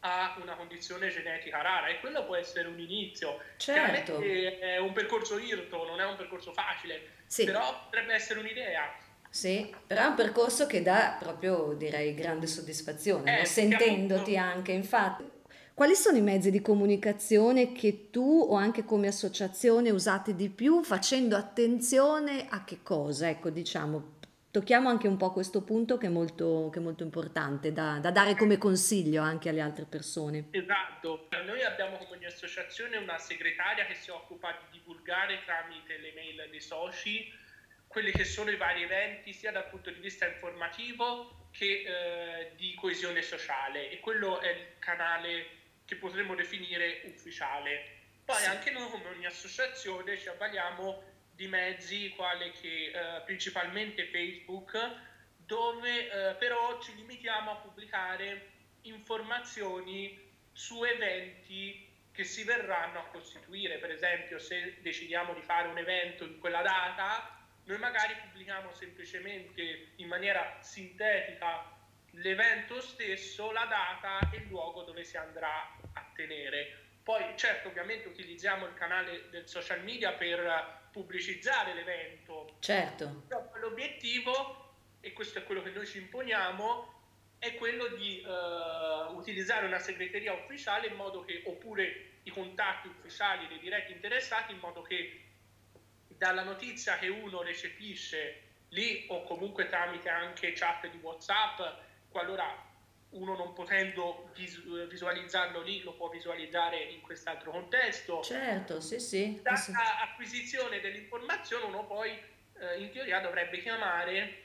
ha 0.00 0.36
una 0.40 0.54
condizione 0.54 1.08
genetica 1.08 1.62
rara 1.62 1.88
e 1.88 2.00
quello 2.00 2.24
può 2.24 2.36
essere 2.36 2.68
un 2.68 2.78
inizio. 2.78 3.40
Certo. 3.56 4.20
È 4.20 4.78
un 4.78 4.92
percorso 4.92 5.38
irto, 5.38 5.84
non 5.86 6.00
è 6.00 6.04
un 6.04 6.16
percorso 6.16 6.52
facile, 6.52 7.00
sì. 7.26 7.44
però 7.44 7.84
potrebbe 7.84 8.14
essere 8.14 8.40
un'idea. 8.40 8.94
Sì, 9.28 9.74
però 9.86 10.02
è 10.02 10.06
un 10.06 10.14
percorso 10.14 10.66
che 10.66 10.82
dà 10.82 11.16
proprio, 11.18 11.74
direi, 11.76 12.14
grande 12.14 12.46
soddisfazione, 12.46 13.36
eh, 13.36 13.38
no? 13.40 13.44
sentendoti 13.44 14.36
appunto... 14.36 14.56
anche. 14.56 14.72
Infatti, 14.72 15.30
quali 15.74 15.94
sono 15.94 16.16
i 16.16 16.22
mezzi 16.22 16.50
di 16.50 16.62
comunicazione 16.62 17.72
che 17.72 18.10
tu 18.10 18.46
o 18.48 18.54
anche 18.54 18.84
come 18.84 19.08
associazione 19.08 19.90
usate 19.90 20.34
di 20.34 20.48
più 20.48 20.82
facendo 20.82 21.36
attenzione 21.36 22.46
a 22.48 22.64
che 22.64 22.78
cosa? 22.82 23.28
Ecco, 23.28 23.50
diciamo, 23.50 24.14
tocchiamo 24.56 24.88
anche 24.88 25.06
un 25.06 25.18
po' 25.18 25.32
questo 25.32 25.62
punto 25.62 25.98
che 25.98 26.06
è 26.06 26.08
molto, 26.08 26.70
che 26.72 26.78
è 26.78 26.82
molto 26.82 27.02
importante 27.02 27.74
da, 27.74 27.98
da, 27.98 28.10
dare 28.10 28.34
come 28.34 28.56
consiglio 28.56 29.20
anche 29.20 29.50
alle 29.50 29.60
altre 29.60 29.84
persone. 29.84 30.48
Esatto, 30.50 31.28
noi 31.44 31.62
abbiamo 31.62 31.98
come 31.98 32.24
associazione 32.24 32.96
una 32.96 33.18
segretaria 33.18 33.84
che 33.84 33.92
si 33.92 34.08
occupa 34.08 34.52
di 34.52 34.78
divulgare 34.78 35.42
tramite 35.44 35.98
le 35.98 36.12
mail 36.14 36.48
dei 36.50 36.60
soci 36.62 37.30
quelli 37.86 38.10
che 38.12 38.24
sono 38.24 38.50
i 38.50 38.56
vari 38.56 38.82
eventi 38.82 39.34
sia 39.34 39.52
dal 39.52 39.68
punto 39.68 39.90
di 39.90 40.00
vista 40.00 40.26
informativo 40.26 41.48
che 41.50 41.84
eh, 41.86 42.52
di 42.56 42.74
coesione 42.76 43.20
sociale 43.20 43.90
e 43.90 44.00
quello 44.00 44.40
è 44.40 44.48
il 44.48 44.78
canale 44.78 45.48
che 45.84 45.96
potremmo 45.96 46.34
definire 46.34 47.02
ufficiale. 47.04 47.94
Poi 48.24 48.36
sì. 48.36 48.48
anche 48.48 48.70
noi 48.70 48.88
come 48.88 49.08
ogni 49.08 49.26
associazione 49.26 50.16
ci 50.16 50.28
avvaliamo 50.28 51.15
di 51.36 51.46
mezzi 51.48 52.08
quali 52.16 52.50
che 52.52 52.86
eh, 52.86 53.20
principalmente 53.24 54.06
Facebook, 54.06 54.78
dove 55.36 56.10
eh, 56.10 56.34
però 56.34 56.80
ci 56.80 56.94
limitiamo 56.96 57.50
a 57.50 57.56
pubblicare 57.56 58.50
informazioni 58.82 60.18
su 60.50 60.82
eventi 60.82 61.86
che 62.10 62.24
si 62.24 62.42
verranno 62.44 63.00
a 63.00 63.04
costituire. 63.04 63.76
Per 63.76 63.90
esempio, 63.90 64.38
se 64.38 64.78
decidiamo 64.80 65.34
di 65.34 65.42
fare 65.42 65.68
un 65.68 65.76
evento 65.76 66.24
in 66.24 66.38
quella 66.40 66.62
data, 66.62 67.38
noi 67.64 67.78
magari 67.78 68.14
pubblichiamo 68.14 68.72
semplicemente 68.72 69.92
in 69.96 70.08
maniera 70.08 70.56
sintetica 70.60 71.70
l'evento 72.12 72.80
stesso, 72.80 73.52
la 73.52 73.66
data 73.66 74.30
e 74.32 74.38
il 74.38 74.46
luogo 74.46 74.82
dove 74.84 75.04
si 75.04 75.18
andrà 75.18 75.76
a 75.92 76.10
tenere. 76.14 76.84
Poi 77.02 77.36
certo 77.36 77.68
ovviamente 77.68 78.08
utilizziamo 78.08 78.66
il 78.66 78.74
canale 78.74 79.28
del 79.28 79.46
social 79.46 79.82
media 79.82 80.12
per 80.12 80.84
pubblicizzare 80.96 81.74
l'evento. 81.74 82.56
Certo. 82.60 83.24
Però 83.28 83.50
l'obiettivo, 83.60 84.72
e 85.00 85.12
questo 85.12 85.38
è 85.38 85.44
quello 85.44 85.60
che 85.60 85.68
noi 85.68 85.86
ci 85.86 85.98
imponiamo, 85.98 86.94
è 87.38 87.54
quello 87.56 87.88
di 87.88 88.24
uh, 88.24 89.14
utilizzare 89.14 89.66
una 89.66 89.78
segreteria 89.78 90.32
ufficiale 90.32 90.86
in 90.86 90.94
modo 90.94 91.22
che, 91.22 91.42
oppure 91.44 92.20
i 92.22 92.30
contatti 92.30 92.88
ufficiali 92.88 93.46
dei 93.46 93.58
diretti 93.58 93.92
interessati, 93.92 94.52
in 94.52 94.58
modo 94.58 94.80
che 94.80 95.20
dalla 96.08 96.42
notizia 96.42 96.96
che 96.96 97.08
uno 97.08 97.42
recepisce 97.42 98.40
lì 98.70 99.04
o 99.08 99.22
comunque 99.24 99.68
tramite 99.68 100.08
anche 100.08 100.52
chat 100.52 100.88
di 100.88 100.96
WhatsApp, 101.02 101.60
qualora 102.08 102.65
uno 103.10 103.36
non 103.36 103.52
potendo 103.52 104.30
vis- 104.34 104.62
visualizzarlo 104.88 105.62
lì 105.62 105.82
lo 105.82 105.94
può 105.94 106.08
visualizzare 106.08 106.82
in 106.82 107.00
quest'altro 107.00 107.50
contesto. 107.50 108.22
Certo, 108.22 108.80
sì, 108.80 108.98
sì. 108.98 109.40
Da 109.42 109.56
acquisizione 110.02 110.80
dell'informazione 110.80 111.64
uno 111.64 111.86
poi 111.86 112.10
eh, 112.10 112.80
in 112.80 112.90
teoria 112.90 113.20
dovrebbe 113.20 113.60
chiamare 113.60 114.44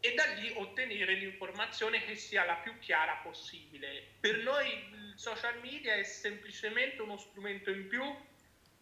e 0.00 0.14
da 0.14 0.24
lì 0.34 0.52
ottenere 0.54 1.14
l'informazione 1.14 2.04
che 2.04 2.14
sia 2.14 2.44
la 2.44 2.54
più 2.56 2.78
chiara 2.78 3.20
possibile. 3.22 4.14
Per 4.20 4.38
noi 4.38 4.68
il 4.68 5.14
social 5.16 5.58
media 5.60 5.94
è 5.94 6.04
semplicemente 6.04 7.02
uno 7.02 7.16
strumento 7.16 7.70
in 7.70 7.88
più 7.88 8.02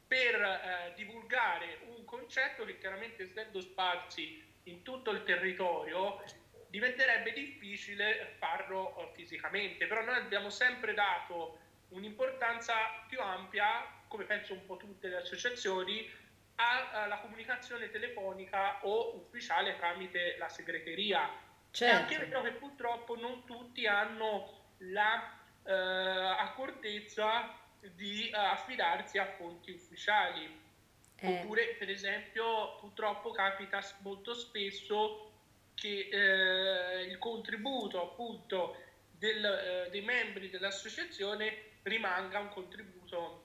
per 0.06 0.34
eh, 0.40 0.92
divulgare 0.94 1.78
un 1.96 2.04
concetto 2.04 2.64
che 2.64 2.78
chiaramente 2.78 3.24
essendo 3.24 3.60
sparsi 3.60 4.44
in 4.64 4.82
tutto 4.82 5.10
il 5.10 5.24
territorio 5.24 6.22
diventerebbe 6.76 7.32
difficile 7.32 8.34
farlo 8.38 8.98
eh, 8.98 9.14
fisicamente, 9.14 9.86
però 9.86 10.04
noi 10.04 10.16
abbiamo 10.16 10.50
sempre 10.50 10.92
dato 10.92 11.58
un'importanza 11.88 12.74
più 13.08 13.18
ampia, 13.18 13.86
come 14.08 14.24
penso 14.24 14.52
un 14.52 14.66
po' 14.66 14.76
tutte 14.76 15.08
le 15.08 15.16
associazioni, 15.16 16.24
alla 16.56 17.18
comunicazione 17.18 17.90
telefonica 17.90 18.78
o 18.82 19.14
ufficiale 19.16 19.76
tramite 19.76 20.36
la 20.38 20.48
segreteria. 20.48 21.30
Certo. 21.70 21.94
È 21.94 22.16
anche 22.16 22.26
vero 22.26 22.42
che 22.42 22.52
purtroppo 22.52 23.14
non 23.16 23.44
tutti 23.44 23.86
hanno 23.86 24.74
la 24.78 25.38
eh, 25.64 25.72
accortezza 25.72 27.54
di 27.80 28.30
uh, 28.32 28.36
affidarsi 28.38 29.18
a 29.18 29.26
fonti 29.36 29.70
ufficiali. 29.70 30.64
Eh. 31.16 31.40
Oppure, 31.40 31.76
per 31.78 31.90
esempio, 31.90 32.76
purtroppo 32.76 33.30
capita 33.32 33.82
molto 34.00 34.34
spesso 34.34 35.25
che 35.76 36.08
eh, 36.10 37.02
il 37.02 37.18
contributo 37.18 38.02
appunto 38.02 38.76
del, 39.10 39.44
eh, 39.44 39.90
dei 39.90 40.00
membri 40.00 40.50
dell'associazione 40.50 41.74
rimanga 41.82 42.40
un 42.40 42.48
contributo 42.48 43.44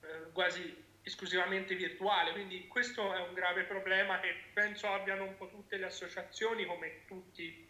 eh, 0.00 0.32
quasi 0.32 0.82
esclusivamente 1.02 1.74
virtuale, 1.74 2.32
quindi 2.32 2.66
questo 2.66 3.12
è 3.12 3.20
un 3.20 3.34
grave 3.34 3.64
problema 3.64 4.20
che 4.20 4.34
penso 4.54 4.86
abbiano 4.86 5.24
un 5.24 5.36
po' 5.36 5.50
tutte 5.50 5.76
le 5.76 5.86
associazioni 5.86 6.64
come 6.64 7.04
tutti 7.06 7.68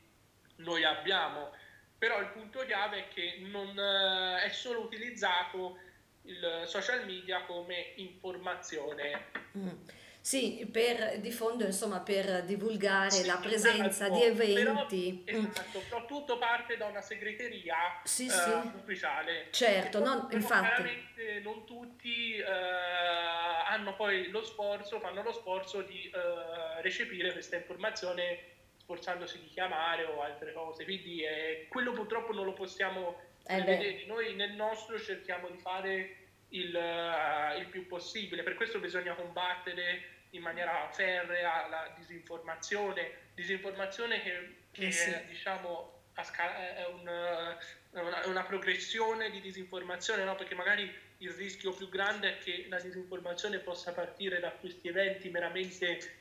noi 0.57 0.85
abbiamo, 0.85 1.51
però 1.99 2.21
il 2.21 2.29
punto 2.29 2.65
chiave 2.65 3.07
è 3.07 3.09
che 3.09 3.39
non 3.41 3.77
eh, 3.77 4.43
è 4.43 4.51
solo 4.51 4.83
utilizzato 4.83 5.79
il 6.23 6.63
social 6.67 7.05
media 7.07 7.43
come 7.43 7.95
informazione. 7.97 9.31
Mm. 9.57 9.69
Sì, 10.25 10.67
per 10.73 11.19
diffondere, 11.19 11.69
insomma, 11.69 12.01
per 12.01 12.45
divulgare 12.45 13.11
sì, 13.11 13.27
la 13.27 13.37
presenza 13.37 14.07
esatto, 14.07 14.15
di 14.15 14.23
eventi. 14.23 15.23
Però, 15.23 15.39
mm. 15.39 15.45
esatto, 15.45 15.79
però 15.81 16.07
tutto 16.07 16.39
parte 16.39 16.79
da 16.79 16.87
una 16.87 17.03
segreteria 17.03 18.01
sì, 18.05 18.31
sì. 18.31 18.49
Uh, 18.49 18.73
ufficiale. 18.75 19.49
Certo, 19.51 19.99
non, 20.03 20.27
infatti. 20.31 20.67
Chiaramente 20.67 21.41
non 21.43 21.67
tutti 21.67 22.39
uh, 22.39 23.69
hanno 23.69 23.95
poi 23.97 24.31
lo 24.31 24.43
sforzo, 24.43 24.99
fanno 24.99 25.23
lo 25.23 25.33
sforzo 25.35 25.83
di 25.83 26.11
uh, 26.15 26.81
recepire 26.81 27.31
questa 27.33 27.57
informazione 27.57 28.39
sforzandosi 28.79 29.41
di 29.41 29.49
chiamare 29.49 30.05
o 30.05 30.23
altre 30.23 30.55
cose, 30.55 30.85
quindi 30.85 31.23
eh, 31.23 31.67
quello 31.69 31.93
purtroppo 31.93 32.33
non 32.33 32.47
lo 32.47 32.55
possiamo 32.55 33.21
eh 33.47 33.57
vedere. 33.57 34.07
Noi 34.07 34.35
nel 34.35 34.53
nostro 34.53 34.99
cerchiamo 34.99 35.51
di 35.51 35.59
fare 35.59 36.17
il, 36.49 36.75
il 37.59 37.67
più 37.67 37.87
possibile, 37.87 38.43
per 38.43 38.55
questo 38.55 38.79
bisogna 38.79 39.15
combattere 39.15 40.13
in 40.35 40.43
maniera 40.43 40.89
ferrea 40.91 41.67
la 41.69 41.93
disinformazione, 41.97 43.11
disinformazione 43.35 44.23
che, 44.23 44.57
che 44.71 44.87
eh 44.87 44.93
sì. 44.93 45.11
è, 45.11 45.25
diciamo, 45.29 46.03
è 46.15 46.87
una, 46.87 47.57
una, 48.27 48.45
progressione 48.45 49.31
di 49.31 49.41
disinformazione, 49.41 50.25
no? 50.25 50.35
perché 50.35 50.55
magari 50.55 50.93
il 51.19 51.31
rischio 51.31 51.73
più 51.73 51.89
grande 51.89 52.35
è 52.35 52.39
che 52.39 52.67
la 52.69 52.81
disinformazione 52.81 53.59
possa 53.59 53.93
partire 53.93 54.41
da 54.41 54.51
questi 54.51 54.89
eventi 54.89 55.31
meramente 55.31 56.19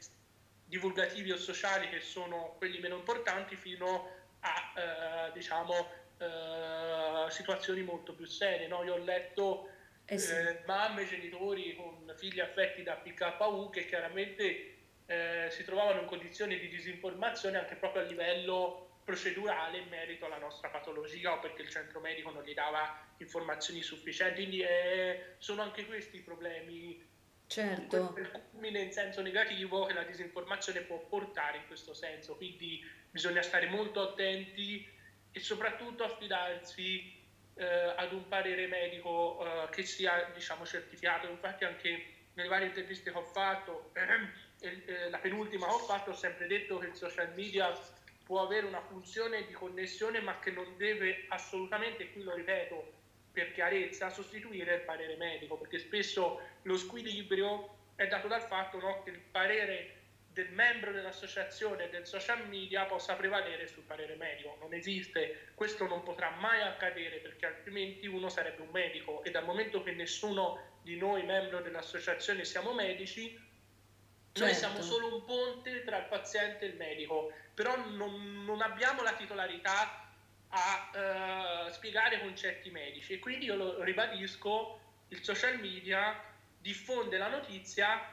divulgativi 0.66 1.32
o 1.32 1.38
sociali 1.38 1.90
che 1.90 2.00
sono 2.00 2.56
quelli 2.58 2.80
meno 2.80 2.96
importanti 2.96 3.56
fino 3.56 4.10
a 4.40 4.74
eh, 4.76 5.32
diciamo, 5.34 5.92
eh, 6.18 7.26
situazioni 7.30 7.82
molto 7.82 8.14
più 8.14 8.26
serie. 8.26 8.68
No? 8.68 8.84
Io 8.84 8.94
ho 8.94 9.04
letto 9.04 9.70
eh 10.06 10.18
sì. 10.18 10.34
eh, 10.34 10.62
mamme, 10.66 11.06
genitori 11.06 11.76
con 11.76 12.14
figli 12.18 12.40
affetti 12.40 12.84
da 12.84 12.96
PKU 12.96 13.70
che 13.70 13.86
chiaramente 13.86 14.76
eh, 15.06 15.48
si 15.50 15.64
trovavano 15.64 16.02
in 16.02 16.08
condizioni 16.08 16.60
di 16.60 16.70
disinformazione 16.70 17.58
anche 17.58 17.76
proprio 17.76 18.04
a 18.04 18.06
livello 18.06 18.84
procedurale 19.04 19.80
in 19.80 19.90
merito 19.90 20.26
alla 20.26 20.38
nostra 20.38 20.70
patologia 20.70 21.34
o 21.34 21.40
perché 21.40 21.62
il 21.62 21.70
centro 21.70 22.00
medico 22.00 22.32
non 22.32 22.44
gli 22.44 22.54
dava 22.54 23.06
informazioni 23.18 23.82
sufficienti. 23.82 24.36
Quindi 24.36 24.62
eh, 24.62 25.36
sono 25.40 25.62
anche 25.62 25.86
questi 25.86 26.18
i 26.18 26.22
problemi. 26.22 27.12
Certo. 27.46 28.16
Il 28.18 28.32
culmine 28.32 28.80
in 28.80 28.92
senso 28.92 29.22
negativo 29.22 29.86
che 29.86 29.94
la 29.94 30.04
disinformazione 30.04 30.82
può 30.82 30.98
portare 31.00 31.58
in 31.58 31.68
questo 31.68 31.94
senso. 31.94 32.36
Quindi 32.36 32.82
bisogna 33.12 33.42
stare 33.42 33.68
molto 33.68 34.02
attenti 34.02 34.90
e 35.32 35.40
soprattutto 35.40 36.04
affidarsi 36.04 37.22
eh, 37.56 37.94
ad 37.96 38.12
un 38.14 38.28
parere 38.28 38.68
medico 38.68 39.46
eh, 39.46 39.70
che 39.70 39.84
sia 39.84 40.30
diciamo, 40.34 40.66
certificato. 40.66 41.28
Infatti 41.28 41.66
anche 41.66 42.06
nelle 42.34 42.50
varie 42.50 42.68
interviste 42.68 43.12
che 43.12 43.18
ho 43.18 43.24
fatto, 43.24 43.92
eh, 44.62 45.10
la 45.10 45.18
penultima 45.20 45.68
che 45.68 45.74
ho 45.74 45.80
fatto, 45.80 46.12
ho 46.12 46.16
sempre 46.16 46.48
detto 46.48 46.78
che 46.78 46.88
il 46.88 46.96
social 46.96 47.32
media 47.36 47.72
può 48.24 48.42
avere 48.42 48.66
una 48.66 48.82
funzione 48.82 49.46
di 49.46 49.54
connessione 49.54 50.22
ma 50.22 50.40
che 50.40 50.52
non 50.52 50.78
deve 50.78 51.26
assolutamente, 51.30 52.12
qui 52.12 52.24
lo 52.24 52.34
ripeto 52.34 53.02
per 53.32 53.52
chiarezza, 53.52 54.10
sostituire 54.10 54.76
il 54.76 54.82
parere 54.82 55.16
medico, 55.16 55.58
perché 55.58 55.80
spesso 55.80 56.40
lo 56.62 56.78
squilibrio 56.78 57.82
è 57.96 58.08
dato 58.08 58.28
dal 58.28 58.44
fatto 58.44 58.80
no, 58.80 59.04
che 59.04 59.10
il 59.10 59.20
parere 59.20 60.03
del 60.34 60.50
membro 60.50 60.92
dell'associazione 60.92 61.90
del 61.90 62.08
social 62.08 62.48
media 62.48 62.86
possa 62.86 63.14
prevalere 63.14 63.68
sul 63.68 63.84
parere 63.84 64.16
medico. 64.16 64.58
Non 64.60 64.74
esiste, 64.74 65.52
questo 65.54 65.88
non 65.88 66.02
potrà 66.04 66.32
mai 66.32 66.62
accadere 66.62 67.18
perché 67.18 67.46
altrimenti 67.46 68.08
uno 68.08 68.30
sarebbe 68.30 68.64
un 68.64 68.70
medico 68.72 69.24
e 69.24 69.30
dal 69.30 69.46
momento 69.46 69.84
che 69.84 69.92
nessuno 69.92 70.80
di 70.82 70.98
noi 70.98 71.24
membro 71.24 71.62
dell'associazione 71.62 72.44
siamo 72.46 72.74
medici, 72.74 73.30
certo. 73.32 74.40
noi 74.40 74.54
siamo 74.54 74.82
solo 74.82 75.16
un 75.16 75.24
ponte 75.24 75.84
tra 75.84 76.00
il 76.00 76.06
paziente 76.06 76.66
e 76.66 76.70
il 76.70 76.76
medico, 76.76 77.32
però 77.54 77.78
non, 77.78 78.44
non 78.44 78.62
abbiamo 78.62 79.04
la 79.04 79.14
titolarità 79.14 80.10
a 80.50 81.68
uh, 81.68 81.72
spiegare 81.72 82.20
concetti 82.20 82.70
medici 82.72 83.14
e 83.14 83.20
quindi 83.20 83.46
io 83.46 83.56
lo 83.56 83.84
ribadisco, 83.84 84.80
il 85.10 85.24
social 85.24 85.60
media 85.60 86.22
diffonde 86.60 87.18
la 87.18 87.28
notizia 87.28 88.13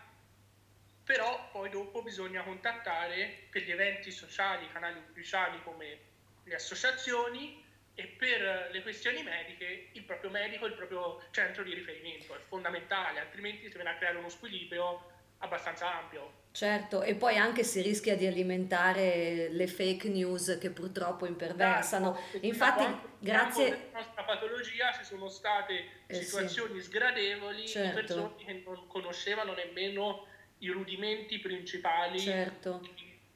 però 1.11 1.49
poi 1.51 1.69
dopo 1.71 2.03
bisogna 2.03 2.45
contattare 2.45 3.49
per 3.51 3.63
gli 3.63 3.73
eventi 3.73 4.13
sociali, 4.13 4.67
i 4.67 4.73
canali 4.73 5.01
ufficiali 5.11 5.61
come 5.65 5.99
le 6.45 6.55
associazioni 6.55 7.65
e 7.97 8.15
per 8.17 8.69
le 8.71 8.81
questioni 8.83 9.21
mediche 9.25 9.89
il 9.91 10.05
proprio 10.05 10.31
medico, 10.31 10.67
il 10.67 10.75
proprio 10.75 11.21
centro 11.33 11.65
di 11.65 11.75
riferimento, 11.75 12.33
è 12.37 12.39
fondamentale, 12.47 13.19
altrimenti 13.19 13.67
si 13.69 13.75
viene 13.75 13.91
a 13.91 13.97
creare 13.97 14.19
uno 14.19 14.29
squilibrio 14.29 15.03
abbastanza 15.39 15.93
ampio. 15.93 16.39
Certo, 16.53 17.03
e 17.03 17.17
poi 17.17 17.37
anche 17.39 17.65
si 17.65 17.83
rischia 17.83 18.17
di 18.17 18.29
alimentare 18.29 19.49
le 19.51 19.67
fake 19.67 20.09
news 20.09 20.59
che 20.61 20.71
purtroppo 20.71 21.27
imperversano. 21.27 22.15
Certo, 22.31 22.47
Infatti, 22.47 22.87
grazie 23.19 23.67
alla 23.67 24.05
nostra 24.05 24.23
patologia 24.23 24.93
ci 24.93 25.03
sono 25.03 25.29
state 25.29 26.05
eh 26.07 26.15
situazioni 26.15 26.81
sì. 26.81 26.87
sgradevoli 26.87 27.67
certo. 27.67 27.89
di 27.89 28.07
persone 28.07 28.35
che 28.37 28.63
non 28.65 28.87
conoscevano 28.87 29.55
nemmeno 29.55 30.29
i 30.61 30.69
rudimenti 30.69 31.39
principali 31.39 32.19
certo. 32.19 32.81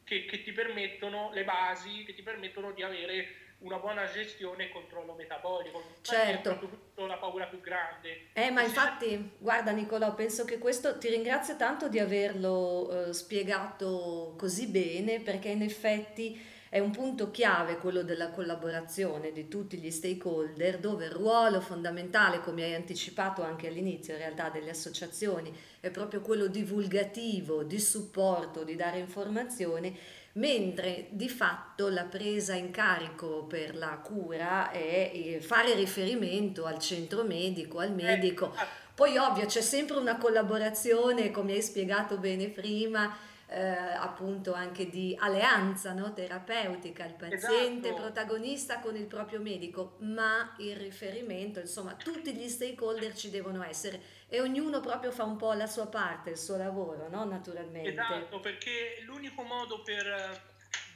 che, 0.05 0.25
che, 0.25 0.43
ti 0.43 0.53
permettono, 0.53 1.31
le 1.33 1.45
basi 1.45 2.05
che 2.05 2.15
ti 2.15 2.23
permettono 2.23 2.73
di 2.73 2.83
avere 2.83 3.43
una 3.59 3.79
buona 3.79 4.05
gestione 4.11 4.65
e 4.65 4.69
controllo 4.71 5.15
metabolico. 5.15 5.83
Certo. 6.03 6.83
È 6.95 7.07
la 7.07 7.17
paura 7.17 7.47
più 7.47 7.61
grande. 7.61 8.29
Eh, 8.35 8.51
ma 8.51 8.63
infatti, 8.63 9.33
guarda 9.39 9.71
Nicolò, 9.71 10.15
penso 10.15 10.45
che 10.45 10.59
questo, 10.59 10.99
ti 10.99 11.09
ringrazio 11.09 11.57
tanto 11.57 11.89
di 11.89 11.99
averlo 11.99 13.09
eh, 13.09 13.13
spiegato 13.15 14.35
così 14.37 14.67
bene, 14.67 15.21
perché 15.21 15.49
in 15.49 15.63
effetti 15.63 16.53
è 16.75 16.81
un 16.81 16.91
punto 16.91 17.31
chiave 17.31 17.79
quello 17.79 18.03
della 18.03 18.31
collaborazione 18.31 19.31
di 19.31 19.47
tutti 19.47 19.77
gli 19.77 19.93
stakeholder, 19.93 20.81
dove 20.81 21.05
il 21.05 21.13
ruolo 21.13 21.61
fondamentale, 21.61 22.41
come 22.41 22.65
hai 22.65 22.75
anticipato 22.75 23.45
anche 23.45 23.69
all'inizio 23.69 24.15
in 24.15 24.19
realtà 24.19 24.49
delle 24.49 24.71
associazioni, 24.71 25.57
è 25.79 25.91
proprio 25.91 26.21
quello 26.21 26.49
divulgativo, 26.49 27.63
di 27.63 27.79
supporto, 27.79 28.65
di 28.65 28.75
dare 28.75 28.99
informazioni, 28.99 29.97
mentre 30.33 31.07
di 31.11 31.29
fatto 31.29 31.89
la 31.91 32.07
presa 32.07 32.55
in 32.55 32.73
carico 32.73 33.45
per 33.45 33.77
la 33.77 33.97
cura 34.03 34.73
è 34.73 35.13
eh, 35.15 35.41
fare 35.41 35.75
riferimento 35.75 36.65
al 36.65 36.81
centro 36.81 37.23
medico, 37.23 37.79
al 37.79 37.93
medico. 37.93 38.53
Eh, 38.53 38.67
Poi 38.97 39.17
ovvio 39.17 39.47
c'è 39.47 39.61
sempre 39.61 39.97
una 39.97 40.17
collaborazione, 40.17 41.31
come 41.31 41.53
hai 41.53 41.63
spiegato 41.63 42.19
bene 42.19 42.49
prima, 42.49 43.17
eh, 43.47 43.61
appunto 43.61 44.53
anche 44.53 44.89
di 44.89 45.17
alleanza 45.19 45.93
no? 45.93 46.13
terapeutica, 46.13 47.05
il 47.05 47.15
paziente 47.15 47.89
esatto. 47.89 48.03
protagonista 48.03 48.81
con 48.81 48.97
il 48.97 49.07
proprio 49.07 49.41
medico, 49.41 49.97
ma 50.01 50.55
il 50.59 50.77
riferimento, 50.77 51.61
insomma, 51.61 51.95
tutti 51.95 52.35
gli 52.35 52.49
stakeholder 52.49 53.15
ci 53.15 53.31
devono 53.31 53.63
essere 53.63 54.01
e 54.29 54.41
ognuno 54.41 54.81
proprio 54.81 55.11
fa 55.11 55.25
un 55.25 55.37
po' 55.37 55.53
la 55.53 55.67
sua 55.67 55.87
parte, 55.87 56.31
il 56.31 56.39
suo 56.39 56.57
lavoro, 56.57 57.09
no? 57.09 57.25
naturalmente. 57.25 57.91
Esatto, 57.91 58.41
perché 58.41 59.03
l'unico 59.05 59.43
modo 59.43 59.83
per 59.83 60.07
eh, 60.07 60.41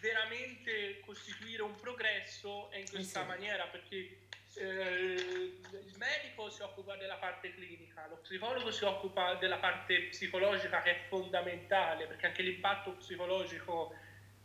veramente 0.00 1.00
costituire 1.04 1.62
un 1.62 1.74
progresso 1.74 2.70
è 2.70 2.78
in 2.78 2.88
questa 2.88 3.20
sì. 3.20 3.26
maniera, 3.26 3.66
perché 3.66 4.27
eh, 4.58 5.14
il 5.14 5.96
medico 5.98 6.50
si 6.50 6.62
occupa 6.62 6.96
della 6.96 7.16
parte 7.16 7.54
clinica, 7.54 8.06
lo 8.08 8.16
psicologo 8.16 8.70
si 8.70 8.84
occupa 8.84 9.34
della 9.34 9.58
parte 9.58 10.08
psicologica 10.08 10.82
che 10.82 10.90
è 10.90 10.98
fondamentale 11.08 12.06
perché 12.06 12.26
anche 12.26 12.42
l'impatto 12.42 12.92
psicologico 12.92 13.94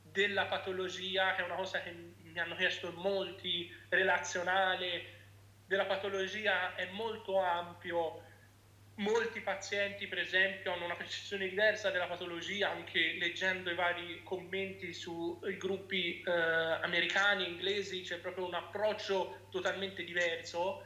della 0.02 0.46
patologia, 0.46 1.34
che 1.34 1.42
è 1.42 1.46
una 1.46 1.56
cosa 1.56 1.82
che 1.82 1.92
mi 1.92 2.40
hanno 2.40 2.56
chiesto 2.56 2.92
molti, 2.92 3.76
relazionale, 3.90 5.22
della 5.66 5.86
patologia 5.86 6.76
è 6.76 6.90
molto 6.92 7.40
ampio 7.40 8.22
Molti 8.96 9.42
pazienti, 9.42 10.08
per 10.08 10.20
esempio, 10.20 10.72
hanno 10.72 10.86
una 10.86 10.96
percezione 10.96 11.48
diversa 11.50 11.90
della 11.90 12.06
patologia, 12.06 12.70
anche 12.70 13.16
leggendo 13.20 13.72
i 13.72 13.76
vari 13.76 14.22
commenti 14.24 14.94
sui 14.94 15.58
gruppi 15.58 16.22
eh, 16.22 16.32
americani, 16.32 17.48
inglesi, 17.48 18.02
c'è 18.02 18.20
proprio 18.20 18.46
un 18.46 18.54
approccio 18.54 19.48
totalmente 19.50 20.04
diverso. 20.04 20.84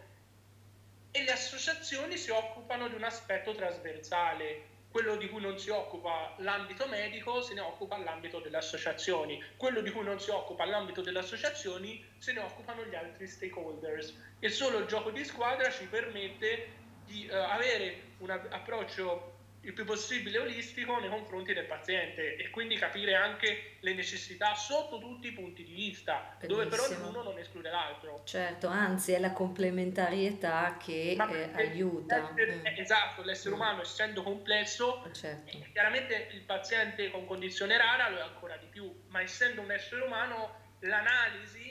E 1.11 1.23
le 1.23 1.31
associazioni 1.31 2.15
si 2.15 2.29
occupano 2.29 2.87
di 2.87 2.95
un 2.95 3.03
aspetto 3.03 3.53
trasversale, 3.53 4.75
quello 4.89 5.17
di 5.17 5.29
cui 5.29 5.41
non 5.41 5.59
si 5.59 5.69
occupa 5.69 6.33
l'ambito 6.37 6.87
medico 6.87 7.41
se 7.41 7.53
ne 7.53 7.61
occupa 7.61 7.97
l'ambito 7.97 8.39
delle 8.39 8.57
associazioni, 8.57 9.43
quello 9.57 9.81
di 9.81 9.91
cui 9.91 10.03
non 10.03 10.19
si 10.19 10.29
occupa 10.29 10.65
l'ambito 10.65 11.01
delle 11.01 11.19
associazioni 11.19 12.03
se 12.17 12.31
ne 12.31 12.39
occupano 12.39 12.85
gli 12.85 12.95
altri 12.95 13.27
stakeholders 13.27 14.15
e 14.39 14.49
solo 14.49 14.79
il 14.79 14.87
gioco 14.87 15.11
di 15.11 15.23
squadra 15.25 15.69
ci 15.69 15.85
permette 15.87 16.76
di 17.07 17.27
uh, 17.29 17.33
avere 17.33 18.01
un 18.19 18.29
approccio 18.29 19.35
il 19.67 19.73
più 19.73 19.83
possibile 19.83 20.39
olistico 20.39 20.97
nei 20.99 21.09
confronti 21.09 21.53
del 21.53 21.65
paziente 21.65 22.37
e 22.37 22.49
quindi 22.51 22.77
capire 22.77 23.15
anche 23.15 23.75
le 23.81 23.93
necessità 23.93 24.55
sotto 24.55 24.97
tutti 24.97 25.27
i 25.27 25.33
punti 25.33 25.65
di 25.65 25.73
vista, 25.73 26.35
Bellissimo. 26.39 26.63
dove 26.63 26.69
però 26.69 27.03
l'uno 27.03 27.23
non 27.23 27.37
esclude 27.37 27.69
l'altro. 27.69 28.21
Certo, 28.23 28.67
anzi 28.67 29.11
è 29.11 29.19
la 29.19 29.33
complementarietà 29.33 30.77
che 30.81 31.17
eh, 31.19 31.49
aiuta. 31.53 32.31
mm. 32.31 32.65
Esatto, 32.77 33.23
l'essere 33.23 33.55
mm. 33.55 33.59
umano 33.59 33.81
essendo 33.81 34.23
complesso, 34.23 35.03
certo. 35.11 35.57
chiaramente 35.73 36.29
il 36.31 36.41
paziente 36.41 37.11
con 37.11 37.25
condizione 37.25 37.75
rara 37.77 38.07
lo 38.07 38.19
è 38.19 38.21
ancora 38.21 38.55
di 38.55 38.67
più, 38.67 38.89
ma 39.07 39.21
essendo 39.21 39.59
un 39.59 39.71
essere 39.71 40.01
umano 40.03 40.75
l'analisi 40.79 41.66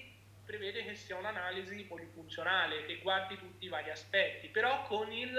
prevede 0.46 0.84
che 0.84 0.94
sia 0.94 1.16
un'analisi 1.16 1.82
polifunzionale 1.82 2.86
che 2.86 3.00
guardi 3.02 3.36
tutti 3.36 3.66
i 3.66 3.68
vari 3.68 3.90
aspetti, 3.90 4.48
però 4.48 4.82
con 4.84 5.12
il 5.12 5.38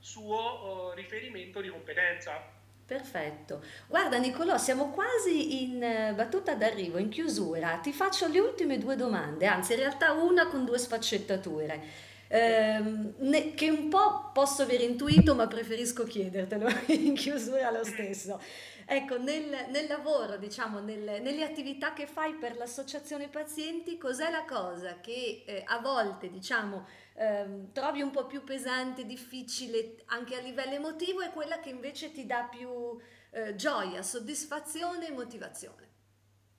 suo 0.00 0.90
uh, 0.90 0.94
riferimento 0.94 1.60
di 1.60 1.68
competenza. 1.70 2.52
Perfetto. 2.86 3.64
Guarda 3.86 4.18
Nicolò, 4.18 4.58
siamo 4.58 4.90
quasi 4.90 5.62
in 5.62 5.82
eh, 5.82 6.12
battuta 6.14 6.54
d'arrivo, 6.54 6.98
in 6.98 7.08
chiusura. 7.08 7.78
Ti 7.78 7.92
faccio 7.92 8.26
le 8.28 8.40
ultime 8.40 8.76
due 8.76 8.94
domande, 8.94 9.46
anzi 9.46 9.72
in 9.72 9.78
realtà 9.78 10.12
una 10.12 10.48
con 10.48 10.66
due 10.66 10.76
sfaccettature. 10.76 12.12
Ehm, 12.28 13.14
ne, 13.18 13.54
che 13.54 13.70
un 13.70 13.88
po' 13.88 14.30
posso 14.34 14.62
aver 14.62 14.82
intuito, 14.82 15.34
ma 15.34 15.46
preferisco 15.46 16.04
chiedertelo 16.04 16.68
in 16.92 17.14
chiusura 17.14 17.70
lo 17.70 17.84
stesso. 17.84 18.38
Ecco, 18.86 19.18
nel, 19.18 19.66
nel 19.70 19.86
lavoro, 19.86 20.36
diciamo, 20.36 20.80
nel, 20.80 21.22
nelle 21.22 21.44
attività 21.44 21.92
che 21.92 22.06
fai 22.06 22.34
per 22.34 22.56
l'associazione 22.56 23.28
pazienti, 23.28 23.96
cos'è 23.96 24.30
la 24.30 24.44
cosa 24.44 25.00
che 25.00 25.44
eh, 25.46 25.62
a 25.66 25.78
volte, 25.78 26.28
diciamo, 26.28 26.86
ehm, 27.14 27.72
trovi 27.72 28.02
un 28.02 28.10
po' 28.10 28.26
più 28.26 28.44
pesante, 28.44 29.06
difficile 29.06 30.02
anche 30.06 30.36
a 30.36 30.40
livello 30.40 30.74
emotivo 30.74 31.22
e 31.22 31.30
quella 31.30 31.60
che 31.60 31.70
invece 31.70 32.12
ti 32.12 32.26
dà 32.26 32.44
più 32.44 33.00
eh, 33.30 33.54
gioia, 33.54 34.02
soddisfazione 34.02 35.08
e 35.08 35.12
motivazione? 35.12 35.92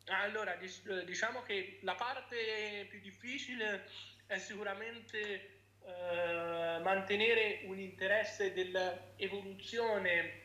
Allora, 0.08 0.58
diciamo 1.06 1.42
che 1.42 1.80
la 1.82 1.96
parte 1.96 2.86
più 2.90 3.00
difficile 3.00 3.88
è 4.28 4.38
sicuramente 4.38 5.62
eh, 5.84 6.80
mantenere 6.84 7.62
un 7.66 7.80
interesse 7.80 8.54
dell'evoluzione 8.54 10.45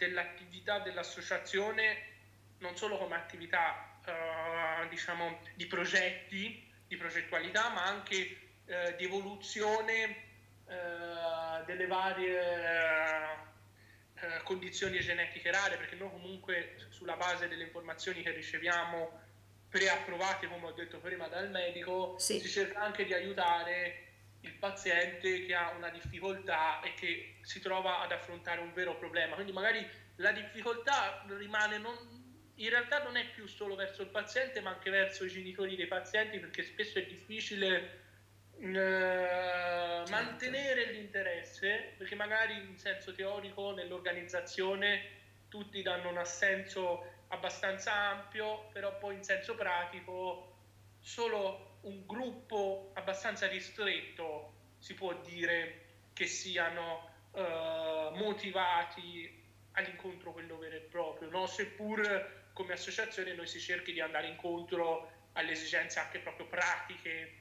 dell'attività 0.00 0.78
dell'associazione 0.78 2.08
non 2.60 2.76
solo 2.76 2.96
come 2.96 3.16
attività 3.16 4.00
eh, 4.06 4.88
diciamo 4.88 5.40
di 5.54 5.66
progetti, 5.66 6.72
di 6.86 6.96
progettualità, 6.96 7.68
ma 7.68 7.84
anche 7.84 8.38
eh, 8.64 8.94
di 8.96 9.04
evoluzione 9.04 10.16
eh, 10.66 11.64
delle 11.66 11.86
varie 11.86 12.40
eh, 14.14 14.42
condizioni 14.42 15.00
genetiche 15.00 15.50
rare, 15.50 15.76
perché 15.76 15.96
noi 15.96 16.10
comunque 16.10 16.76
sulla 16.88 17.16
base 17.16 17.48
delle 17.48 17.64
informazioni 17.64 18.22
che 18.22 18.32
riceviamo 18.32 19.20
preapprovate, 19.68 20.48
come 20.48 20.66
ho 20.66 20.72
detto 20.72 20.98
prima, 20.98 21.28
dal 21.28 21.50
medico, 21.50 22.18
sì. 22.18 22.40
si 22.40 22.48
cerca 22.48 22.80
anche 22.80 23.04
di 23.04 23.14
aiutare 23.14 24.08
il 24.42 24.54
paziente 24.54 25.44
che 25.44 25.54
ha 25.54 25.70
una 25.76 25.90
difficoltà 25.90 26.80
e 26.80 26.94
che 26.94 27.36
si 27.42 27.60
trova 27.60 28.00
ad 28.00 28.12
affrontare 28.12 28.60
un 28.60 28.72
vero 28.72 28.96
problema. 28.96 29.34
Quindi 29.34 29.52
magari 29.52 29.86
la 30.16 30.32
difficoltà 30.32 31.24
rimane 31.36 31.78
non, 31.78 31.94
in 32.54 32.68
realtà 32.68 33.02
non 33.02 33.16
è 33.16 33.26
più 33.30 33.46
solo 33.46 33.74
verso 33.74 34.02
il 34.02 34.08
paziente, 34.08 34.60
ma 34.60 34.70
anche 34.70 34.90
verso 34.90 35.24
i 35.24 35.28
genitori 35.28 35.76
dei 35.76 35.86
pazienti, 35.86 36.38
perché 36.38 36.62
spesso 36.62 36.98
è 36.98 37.06
difficile 37.06 37.98
certo. 38.60 40.10
mantenere 40.10 40.92
l'interesse, 40.92 41.94
perché 41.96 42.14
magari 42.14 42.56
in 42.56 42.78
senso 42.78 43.14
teorico 43.14 43.72
nell'organizzazione 43.72 45.18
tutti 45.48 45.82
danno 45.82 46.10
un 46.10 46.18
assenso 46.18 47.24
abbastanza 47.28 47.92
ampio, 47.92 48.68
però 48.72 48.96
poi 48.98 49.16
in 49.16 49.24
senso 49.24 49.54
pratico 49.54 50.56
solo 51.00 51.69
un 51.82 52.06
gruppo 52.06 52.90
abbastanza 52.94 53.46
ristretto 53.46 54.52
si 54.78 54.94
può 54.94 55.14
dire 55.22 55.86
che 56.12 56.26
siano 56.26 57.08
uh, 57.32 58.14
motivati 58.16 59.38
all'incontro 59.72 60.32
quello 60.32 60.58
vero 60.58 60.76
e 60.76 60.80
proprio, 60.80 61.30
no? 61.30 61.46
seppur 61.46 62.48
come 62.52 62.72
associazione 62.72 63.34
noi 63.34 63.46
si 63.46 63.60
cerchi 63.60 63.92
di 63.92 64.00
andare 64.00 64.28
incontro 64.28 65.28
alle 65.32 65.52
esigenze 65.52 65.98
anche 66.00 66.18
proprio 66.18 66.46
pratiche 66.46 67.38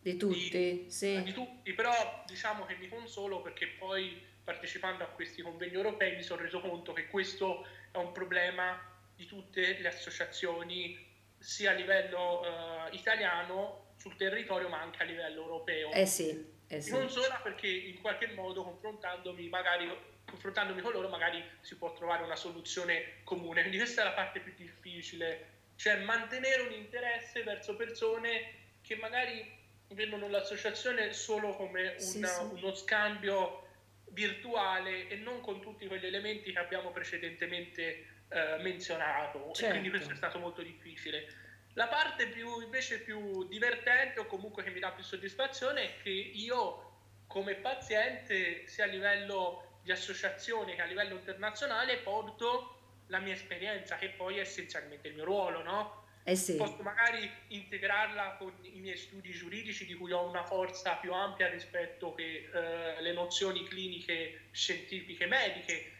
di 0.00 0.16
tutti, 0.16 0.48
di, 0.50 0.90
sì. 0.90 1.22
di 1.22 1.32
tutti, 1.32 1.72
però 1.72 2.24
diciamo 2.26 2.64
che 2.64 2.74
mi 2.76 2.88
consolo 2.88 3.42
perché 3.42 3.68
poi 3.68 4.20
partecipando 4.42 5.04
a 5.04 5.08
questi 5.08 5.42
convegni 5.42 5.74
europei 5.74 6.16
mi 6.16 6.22
sono 6.22 6.42
reso 6.42 6.60
conto 6.60 6.92
che 6.92 7.06
questo 7.06 7.66
è 7.90 7.98
un 7.98 8.12
problema 8.12 8.80
di 9.14 9.26
tutte 9.26 9.78
le 9.78 9.88
associazioni 9.88 11.08
sia 11.40 11.70
a 11.70 11.74
livello 11.74 12.40
uh, 12.40 12.94
italiano 12.94 13.94
sul 13.96 14.14
territorio 14.16 14.68
ma 14.68 14.80
anche 14.80 15.02
a 15.02 15.06
livello 15.06 15.42
europeo. 15.42 15.90
Eh 15.90 16.06
sì, 16.06 16.46
eh 16.68 16.80
sì. 16.80 16.90
Non 16.92 17.08
solo 17.10 17.26
perché 17.42 17.66
in 17.66 18.00
qualche 18.00 18.28
modo 18.28 18.62
confrontandomi 18.62 19.48
magari 19.48 19.90
confrontandomi 20.30 20.80
con 20.80 20.92
loro 20.92 21.08
magari 21.08 21.42
si 21.60 21.76
può 21.76 21.92
trovare 21.92 22.22
una 22.22 22.36
soluzione 22.36 23.22
comune. 23.24 23.60
Quindi 23.60 23.78
questa 23.78 24.02
è 24.02 24.04
la 24.04 24.12
parte 24.12 24.40
più 24.40 24.54
difficile, 24.56 25.46
cioè 25.76 25.96
mantenere 26.00 26.62
un 26.62 26.72
interesse 26.72 27.42
verso 27.42 27.74
persone 27.74 28.58
che 28.82 28.96
magari 28.96 29.58
vedono 29.88 30.28
l'associazione 30.28 31.12
solo 31.12 31.56
come 31.56 31.96
una, 31.98 31.98
sì, 31.98 32.24
sì. 32.24 32.42
uno 32.52 32.74
scambio 32.74 33.66
virtuale 34.10 35.08
e 35.08 35.16
non 35.16 35.40
con 35.40 35.60
tutti 35.60 35.86
quegli 35.86 36.06
elementi 36.06 36.52
che 36.52 36.58
abbiamo 36.58 36.90
precedentemente 36.90 38.06
eh, 38.30 38.62
menzionato 38.62 39.52
certo. 39.52 39.66
e 39.66 39.68
quindi 39.70 39.90
questo 39.90 40.12
è 40.12 40.16
stato 40.16 40.38
molto 40.38 40.62
difficile. 40.62 41.26
La 41.74 41.86
parte 41.86 42.26
più, 42.26 42.60
invece 42.60 43.00
più 43.00 43.46
divertente 43.46 44.20
o 44.20 44.26
comunque 44.26 44.62
che 44.62 44.70
mi 44.70 44.80
dà 44.80 44.90
più 44.90 45.04
soddisfazione 45.04 45.82
è 45.82 46.02
che 46.02 46.10
io 46.10 46.88
come 47.26 47.54
paziente 47.54 48.66
sia 48.66 48.84
a 48.84 48.88
livello 48.88 49.78
di 49.82 49.92
associazione 49.92 50.74
che 50.74 50.82
a 50.82 50.86
livello 50.86 51.14
internazionale 51.14 51.98
porto 51.98 52.78
la 53.06 53.18
mia 53.18 53.34
esperienza 53.34 53.96
che 53.96 54.10
poi 54.10 54.38
è 54.38 54.40
essenzialmente 54.40 55.08
il 55.08 55.14
mio 55.14 55.24
ruolo, 55.24 55.62
no? 55.62 56.00
Eh 56.22 56.36
sì. 56.36 56.56
Posso 56.56 56.82
magari 56.82 57.28
integrarla 57.48 58.36
con 58.38 58.52
i 58.62 58.78
miei 58.78 58.96
studi 58.96 59.30
giuridici 59.32 59.86
di 59.86 59.94
cui 59.94 60.12
ho 60.12 60.28
una 60.28 60.44
forza 60.44 60.96
più 60.96 61.12
ampia 61.12 61.48
rispetto 61.48 62.14
che 62.14 62.50
eh, 62.52 63.00
le 63.00 63.12
nozioni 63.12 63.64
cliniche, 63.64 64.42
scientifiche, 64.52 65.26
mediche. 65.26 65.92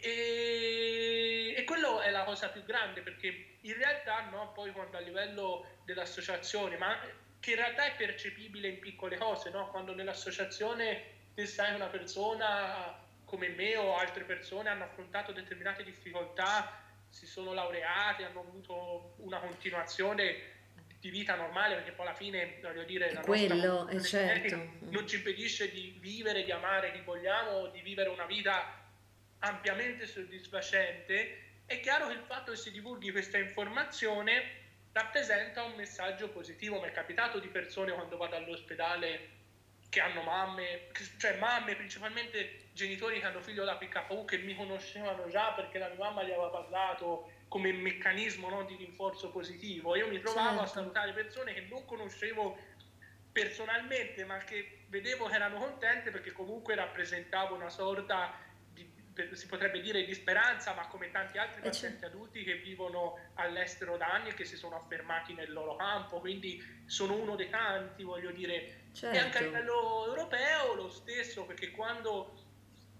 E, 0.00 1.54
e 1.56 1.64
quello 1.64 2.00
è 2.00 2.10
la 2.10 2.24
cosa 2.24 2.48
più 2.48 2.62
grande 2.62 3.00
perché 3.00 3.56
in 3.62 3.74
realtà 3.74 4.28
no, 4.30 4.52
poi 4.52 4.70
quando 4.72 4.96
a 4.96 5.00
livello 5.00 5.80
dell'associazione, 5.84 6.76
ma 6.76 6.96
che 7.40 7.50
in 7.50 7.56
realtà 7.56 7.84
è 7.84 7.96
percepibile 7.96 8.68
in 8.68 8.78
piccole 8.78 9.16
cose, 9.16 9.50
no? 9.50 9.68
quando 9.70 9.94
nell'associazione 9.94 11.16
te 11.34 11.46
sai 11.46 11.74
una 11.74 11.86
persona 11.86 13.06
come 13.24 13.48
me 13.48 13.76
o 13.76 13.96
altre 13.96 14.24
persone 14.24 14.70
hanno 14.70 14.84
affrontato 14.84 15.32
determinate 15.32 15.84
difficoltà 15.84 16.86
si 17.10 17.26
sono 17.26 17.52
laureati, 17.52 18.22
hanno 18.22 18.40
avuto 18.40 19.14
una 19.18 19.38
continuazione 19.38 20.56
di 21.00 21.10
vita 21.10 21.36
normale 21.36 21.76
perché 21.76 21.92
poi 21.92 22.06
alla 22.06 22.14
fine 22.16 22.58
voglio 22.60 22.82
dire 22.82 23.12
la 23.12 23.20
quello 23.20 23.86
è 23.86 24.00
certo 24.00 24.56
non 24.90 25.06
ci 25.06 25.16
impedisce 25.16 25.70
di 25.70 25.96
vivere, 26.00 26.42
di 26.42 26.50
amare 26.50 26.90
chi 26.92 27.00
vogliamo, 27.02 27.68
di 27.68 27.80
vivere 27.82 28.08
una 28.08 28.26
vita 28.26 28.77
ampiamente 29.40 30.06
soddisfacente 30.06 31.46
è 31.66 31.80
chiaro 31.80 32.06
che 32.06 32.14
il 32.14 32.24
fatto 32.26 32.52
che 32.52 32.56
si 32.56 32.70
divulghi 32.70 33.10
questa 33.10 33.38
informazione 33.38 34.66
rappresenta 34.92 35.62
un 35.64 35.74
messaggio 35.74 36.30
positivo 36.30 36.80
mi 36.80 36.88
è 36.88 36.92
capitato 36.92 37.38
di 37.38 37.48
persone 37.48 37.92
quando 37.92 38.16
vado 38.16 38.36
all'ospedale 38.36 39.36
che 39.88 40.00
hanno 40.00 40.22
mamme, 40.22 40.88
cioè 41.18 41.38
mamme 41.38 41.74
principalmente 41.74 42.68
genitori 42.72 43.20
che 43.20 43.26
hanno 43.26 43.40
figlio 43.40 43.64
da 43.64 43.76
PKU 43.76 44.24
che 44.24 44.38
mi 44.38 44.54
conoscevano 44.54 45.28
già 45.28 45.52
perché 45.52 45.78
la 45.78 45.88
mia 45.88 45.98
mamma 45.98 46.22
gli 46.22 46.30
aveva 46.30 46.48
parlato 46.48 47.32
come 47.48 47.72
meccanismo 47.72 48.50
no, 48.50 48.64
di 48.64 48.76
rinforzo 48.76 49.30
positivo. 49.30 49.96
Io 49.96 50.08
mi 50.08 50.20
trovavo 50.20 50.48
certo. 50.48 50.62
a 50.62 50.66
salutare 50.66 51.12
persone 51.12 51.54
che 51.54 51.66
non 51.70 51.84
conoscevo 51.86 52.58
personalmente 53.32 54.24
ma 54.24 54.38
che 54.38 54.84
vedevo 54.88 55.26
che 55.26 55.34
erano 55.34 55.58
contente 55.58 56.10
perché 56.10 56.32
comunque 56.32 56.74
rappresentavo 56.74 57.54
una 57.54 57.70
sorta 57.70 58.34
si 59.32 59.46
potrebbe 59.46 59.80
dire 59.80 60.04
di 60.04 60.14
speranza, 60.14 60.74
ma 60.74 60.86
come 60.86 61.10
tanti 61.10 61.38
altri 61.38 61.60
eh, 61.60 61.64
pazienti 61.64 62.04
adulti 62.04 62.44
che 62.44 62.54
vivono 62.56 63.18
all'estero 63.34 63.96
da 63.96 64.06
anni 64.06 64.30
e 64.30 64.34
che 64.34 64.44
si 64.44 64.56
sono 64.56 64.76
affermati 64.76 65.34
nel 65.34 65.52
loro 65.52 65.76
campo, 65.76 66.20
quindi 66.20 66.62
sono 66.86 67.14
uno 67.14 67.36
dei 67.36 67.50
tanti, 67.50 68.02
voglio 68.02 68.30
dire. 68.30 68.86
Certo. 68.92 69.16
E 69.16 69.20
anche 69.20 69.38
a 69.38 69.40
certo. 69.40 69.56
livello 69.56 70.06
europeo 70.06 70.74
lo 70.74 70.90
stesso, 70.90 71.44
perché 71.44 71.70
quando 71.70 72.34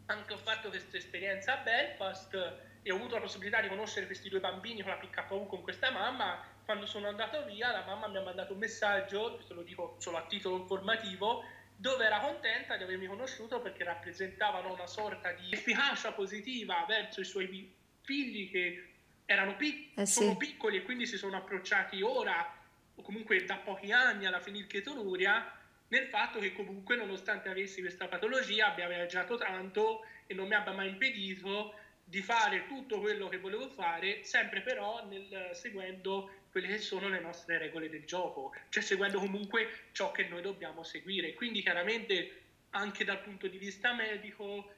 anche 0.07 0.33
ho 0.33 0.39
fatto 0.39 0.69
questa 0.69 0.97
esperienza 0.97 1.59
a 1.59 1.63
Belfast 1.63 2.35
e 2.83 2.91
ho 2.91 2.97
avuto 2.97 3.17
la 3.17 3.21
possibilità 3.21 3.61
di 3.61 3.69
conoscere 3.69 4.07
questi 4.07 4.29
due 4.29 4.41
bambini 4.41 4.83
con 4.83 4.91
la 4.91 4.97
PKU 4.97 5.47
con 5.47 5.63
questa 5.63 5.91
mamma, 5.91 6.43
quando 6.65 6.87
sono 6.87 7.09
andato 7.09 7.45
via 7.45 7.73
la 7.73 7.85
mamma 7.85 8.09
mi 8.09 8.19
ha 8.19 8.23
mandato 8.23 8.53
un 8.53 8.59
messaggio, 8.59 9.35
questo 9.35 9.55
lo 9.55 9.63
dico 9.63 9.97
solo 9.99 10.19
a 10.19 10.27
titolo 10.27 10.57
informativo, 10.57 11.45
dove 11.81 12.05
era 12.05 12.19
contenta 12.19 12.77
di 12.77 12.83
avermi 12.83 13.07
conosciuto 13.07 13.61
perché 13.61 13.85
rappresentavano 13.85 14.73
una 14.73 14.89
sorta 14.89 15.31
di 15.31 15.53
efficacia 15.53 16.11
positiva 16.11 16.85
verso 16.89 17.21
i 17.21 17.25
suoi 17.25 17.73
figli 18.03 18.51
che 18.51 18.89
erano 19.25 19.55
pic- 19.55 19.97
eh 19.97 20.05
sì. 20.05 20.35
piccoli 20.37 20.79
e 20.79 20.83
quindi 20.83 21.07
si 21.07 21.17
sono 21.17 21.37
approcciati 21.37 22.03
ora 22.03 22.53
o 22.97 23.01
comunque 23.03 23.45
da 23.45 23.59
pochi 23.59 23.93
anni 23.93 24.27
alla 24.27 24.41
fenilchetonuria 24.41 25.57
nel 25.87 26.09
fatto 26.09 26.41
che 26.41 26.53
comunque 26.53 26.97
nonostante 26.97 27.49
avessi 27.49 27.81
questa 27.81 28.09
patologia 28.09 28.73
abbia 28.73 28.89
viaggiato 28.89 29.37
tanto 29.37 30.05
e 30.27 30.35
non 30.35 30.49
mi 30.49 30.55
abbia 30.55 30.73
mai 30.73 30.89
impedito 30.89 31.75
di 32.03 32.23
fare 32.23 32.67
tutto 32.67 32.99
quello 32.99 33.29
che 33.29 33.39
volevo 33.39 33.69
fare, 33.69 34.25
sempre 34.25 34.63
però 34.63 35.07
nel, 35.07 35.51
seguendo 35.53 36.31
quelle 36.59 36.75
che 36.75 36.79
sono 36.83 37.09
le 37.09 37.21
nostre 37.21 37.57
regole 37.57 37.89
del 37.89 38.05
gioco, 38.05 38.53
cioè 38.69 38.83
seguendo 38.83 39.21
comunque 39.21 39.69
ciò 39.93 40.11
che 40.11 40.27
noi 40.27 40.43
dobbiamo 40.43 40.83
seguire. 40.83 41.33
Quindi 41.35 41.63
chiaramente 41.63 42.43
anche 42.71 43.05
dal 43.05 43.21
punto 43.21 43.47
di 43.47 43.59
vista 43.59 43.95
medico 43.95 44.73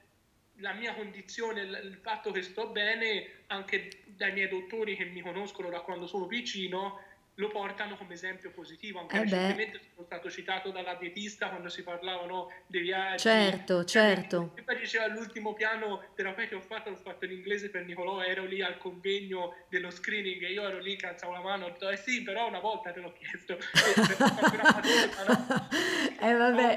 la 0.57 0.75
mia 0.75 0.95
condizione, 0.95 1.63
il 1.63 1.99
fatto 2.03 2.33
che 2.33 2.43
sto 2.43 2.69
bene, 2.69 3.45
anche 3.47 4.03
dai 4.05 4.33
miei 4.33 4.49
dottori 4.49 4.95
che 4.95 5.07
mi 5.07 5.23
conoscono 5.23 5.71
da 5.71 5.81
quando 5.81 6.07
sono 6.07 6.27
piccino, 6.27 7.03
lo 7.41 7.49
portano 7.49 7.97
come 7.97 8.15
esempio 8.15 8.51
positivo. 8.51 9.01
Anche 9.01 9.17
eh 9.17 9.23
recentemente 9.23 9.81
sono 9.95 10.07
stato 10.07 10.31
citato 10.31 10.71
dalla 10.71 10.95
dietista 10.95 11.49
quando 11.49 11.71
si 11.71 11.83
parlavano 11.83 12.53
dei 12.67 12.83
viaggi. 12.83 13.23
Certo, 13.23 13.85
certo. 13.85 14.53
E 14.55 14.63
poi 14.63 14.79
diceva 14.79 15.05
all'ultimo 15.05 15.55
piano 15.55 16.05
terapeutico 16.15 16.59
che 16.59 16.63
ho 16.63 16.67
fatto, 16.67 16.91
ho 16.91 16.97
fatto 16.97 17.25
l'inglese 17.27 17.71
per 17.71 17.85
Nicolò, 17.85 18.23
ero 18.23 18.45
lì 18.45 18.63
al 18.63 18.79
convegno 18.79 19.57
dello 19.69 19.91
screening 19.91 20.43
e 20.43 20.53
io 20.53 20.69
ero 20.69 20.79
lì, 20.79 20.95
calzavo 20.97 21.33
la 21.33 21.41
mano, 21.41 21.67
ho 21.67 21.71
detto, 21.71 21.89
eh 21.89 21.97
sì, 21.97 22.23
però 22.23 22.47
una 22.47 22.61
volta 22.61 22.93
te 22.93 23.01
l'ho 23.01 23.13
chiesto. 23.13 23.57
eh 26.21 26.35
vabbè. 26.35 26.77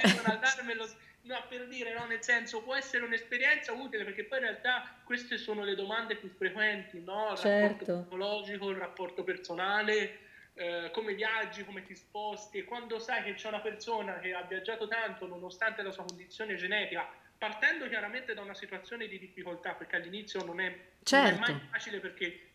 No, 1.26 1.41
per 1.47 1.68
dire, 1.68 1.93
no? 1.93 2.05
nel 2.05 2.22
senso 2.22 2.61
può 2.61 2.76
essere 2.76 3.05
un'esperienza 3.05 3.72
utile 3.72 4.03
perché 4.03 4.26
poi 4.26 4.39
in 4.39 4.43
realtà 4.43 4.93
queste 5.05 5.38
sono 5.38 5.64
le 5.64 5.74
domande 5.74 6.18
più 6.18 6.28
frequenti, 6.28 7.01
no? 7.01 7.32
Il 7.32 7.38
certo. 7.38 7.68
rapporto 7.68 8.01
psicologico, 8.01 8.70
il 8.70 8.76
rapporto 8.76 9.24
personale, 9.24 10.20
eh, 10.56 10.89
come 10.91 11.14
viaggi, 11.16 11.64
come 11.64 11.84
ti 11.84 11.95
sposti 11.95 12.60
e 12.60 12.64
quando 12.64 12.99
sai 12.99 13.24
che 13.24 13.34
c'è 13.34 13.47
una 13.47 13.62
persona 13.62 14.20
che 14.20 14.34
ha 14.34 14.43
viaggiato 14.43 14.88
tanto 14.88 15.28
nonostante 15.28 15.82
la 15.82 15.91
sua 15.91 16.06
condizione 16.06 16.56
genetica, 16.56 17.10
partendo 17.38 17.88
chiaramente 17.88 18.34
da 18.34 18.41
una 18.41 18.54
situazione 18.54 19.08
di 19.08 19.18
difficoltà 19.18 19.74
perché 19.74 19.95
all'inizio 19.95 20.43
non 20.43 20.60
è, 20.60 20.76
certo. 21.04 21.30
non 21.30 21.36
è 21.36 21.39
mai 21.39 21.60
certo. 21.60 21.68
facile 21.72 21.99
perché 21.99 22.49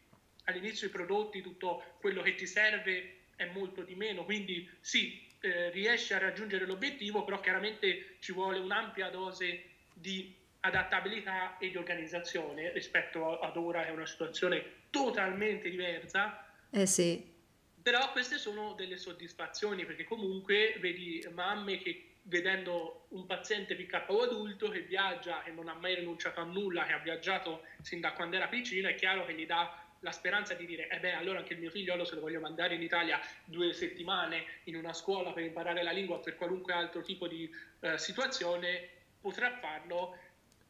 all'inizio 0.44 0.86
i 0.86 0.90
prodotti, 0.90 1.42
tutto 1.42 1.96
quello 2.00 2.22
che 2.22 2.34
ti 2.34 2.46
serve 2.46 3.16
è 3.36 3.46
molto 3.46 3.82
di 3.82 3.94
meno, 3.94 4.24
quindi 4.24 4.68
sì, 4.80 5.26
eh, 5.40 5.70
riesci 5.70 6.14
a 6.14 6.18
raggiungere 6.18 6.66
l'obiettivo, 6.66 7.24
però 7.24 7.40
chiaramente 7.40 8.16
ci 8.20 8.32
vuole 8.32 8.58
un'ampia 8.58 9.10
dose 9.10 9.64
di 9.92 10.34
adattabilità 10.60 11.58
e 11.58 11.70
di 11.70 11.76
organizzazione 11.76 12.72
rispetto 12.72 13.38
ad 13.38 13.56
ora 13.56 13.82
che 13.82 13.88
è 13.88 13.92
una 13.92 14.06
situazione 14.06 14.64
totalmente 14.90 15.68
diversa. 15.68 16.52
Eh 16.70 16.86
sì. 16.86 17.36
Però 17.82 18.12
queste 18.12 18.38
sono 18.38 18.74
delle 18.74 18.96
soddisfazioni 18.96 19.84
perché 19.84 20.04
comunque 20.04 20.76
vedi 20.80 21.26
mamme 21.32 21.78
che 21.78 22.08
vedendo 22.22 23.06
un 23.08 23.24
paziente 23.24 23.74
PKU 23.74 24.18
adulto 24.18 24.68
che 24.68 24.80
viaggia 24.80 25.42
e 25.44 25.50
non 25.50 25.68
ha 25.68 25.74
mai 25.74 25.94
rinunciato 25.94 26.40
a 26.40 26.44
nulla, 26.44 26.84
che 26.84 26.92
ha 26.92 26.98
viaggiato 26.98 27.62
sin 27.82 28.00
da 28.00 28.12
quando 28.12 28.36
era 28.36 28.48
piccino, 28.48 28.88
è 28.88 28.94
chiaro 28.94 29.24
che 29.24 29.34
gli 29.34 29.46
dà 29.46 29.82
la 30.00 30.12
speranza 30.12 30.54
di 30.54 30.66
dire, 30.66 30.88
eh 30.88 31.00
beh, 31.00 31.14
allora 31.14 31.38
anche 31.38 31.54
il 31.54 31.60
mio 31.60 31.70
figliolo 31.70 32.04
se 32.04 32.14
lo 32.14 32.20
voglio 32.20 32.40
mandare 32.40 32.74
in 32.74 32.82
Italia 32.82 33.20
due 33.44 33.72
settimane 33.72 34.44
in 34.64 34.76
una 34.76 34.92
scuola 34.92 35.32
per 35.32 35.42
imparare 35.42 35.82
la 35.82 35.90
lingua 35.90 36.16
o 36.16 36.20
per 36.20 36.36
qualunque 36.36 36.72
altro 36.72 37.02
tipo 37.02 37.26
di 37.26 37.50
eh, 37.80 37.98
situazione, 37.98 38.88
potrà 39.20 39.58
farlo 39.58 40.16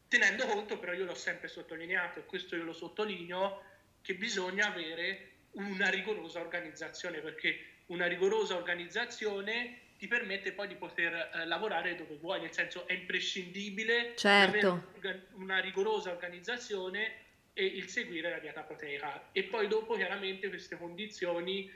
tenendo 0.09 0.47
conto, 0.47 0.79
però 0.79 0.93
io 0.93 1.05
l'ho 1.05 1.15
sempre 1.15 1.49
sottolineato 1.49 2.21
e 2.21 2.25
questo 2.25 2.57
io 2.57 2.65
lo 2.65 2.73
sottolineo, 2.73 3.63
che 4.01 4.15
bisogna 4.15 4.69
avere 4.69 5.33
una 5.59 5.89
rigorosa 5.89 6.41
organizzazione, 6.41 7.19
perché 7.19 7.59
una 7.87 8.07
rigorosa 8.07 8.57
organizzazione 8.57 9.87
ti 9.99 10.07
permette 10.07 10.53
poi 10.53 10.69
di 10.69 10.77
poter 10.77 11.13
eh, 11.13 11.47
lavorare 11.47 11.97
dove 11.97 12.17
vuoi, 12.17 12.41
nel 12.41 12.53
senso 12.53 12.87
è 12.87 12.93
imprescindibile 12.93 14.15
certo. 14.17 14.91
avere 14.97 15.27
una 15.35 15.59
rigorosa 15.59 16.11
organizzazione 16.11 17.27
e 17.53 17.65
il 17.65 17.89
seguire 17.89 18.31
la 18.31 18.39
dieta 18.39 18.63
proteica. 18.63 19.31
E 19.33 19.43
poi 19.45 19.67
dopo 19.67 19.97
chiaramente 19.97 20.49
queste 20.49 20.77
condizioni 20.77 21.69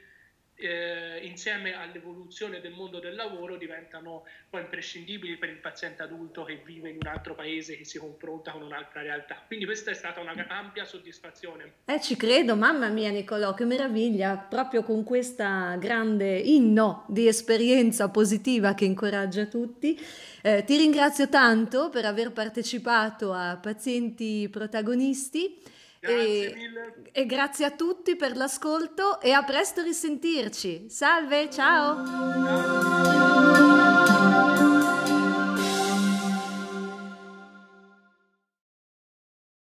eh, 0.62 1.20
insieme 1.26 1.74
all'evoluzione 1.74 2.60
del 2.60 2.72
mondo 2.72 3.00
del 3.00 3.14
lavoro 3.14 3.56
diventano 3.56 4.24
poi 4.48 4.62
imprescindibili 4.62 5.36
per 5.36 5.48
il 5.48 5.58
paziente 5.58 6.02
adulto 6.02 6.44
che 6.44 6.62
vive 6.64 6.90
in 6.90 6.96
un 7.00 7.06
altro 7.06 7.34
paese, 7.34 7.76
che 7.76 7.84
si 7.84 7.98
confronta 7.98 8.52
con 8.52 8.62
un'altra 8.62 9.02
realtà. 9.02 9.42
Quindi 9.46 9.64
questa 9.64 9.90
è 9.90 9.94
stata 9.94 10.20
una 10.20 10.34
ampia 10.48 10.84
soddisfazione. 10.84 11.72
Eh, 11.84 12.00
ci 12.00 12.16
credo, 12.16 12.56
mamma 12.56 12.88
mia 12.88 13.10
Nicolò, 13.10 13.54
che 13.54 13.64
meraviglia, 13.64 14.36
proprio 14.36 14.82
con 14.82 15.04
questa 15.04 15.76
grande 15.78 16.38
inno 16.38 17.04
di 17.08 17.26
esperienza 17.26 18.08
positiva 18.08 18.74
che 18.74 18.84
incoraggia 18.84 19.46
tutti. 19.46 19.98
Eh, 20.42 20.64
ti 20.64 20.76
ringrazio 20.76 21.28
tanto 21.28 21.90
per 21.90 22.04
aver 22.04 22.32
partecipato 22.32 23.32
a 23.32 23.56
Pazienti 23.56 24.48
Protagonisti. 24.50 25.80
Grazie 26.02 26.52
e, 26.52 26.56
mille. 26.56 26.94
E 27.12 27.26
grazie 27.26 27.64
a 27.64 27.70
tutti 27.70 28.16
per 28.16 28.36
l'ascolto 28.36 29.20
e 29.20 29.30
a 29.30 29.44
presto 29.44 29.82
risentirci. 29.82 30.86
Salve, 30.88 31.48
ciao. 31.48 32.04
ciao. 32.04 33.21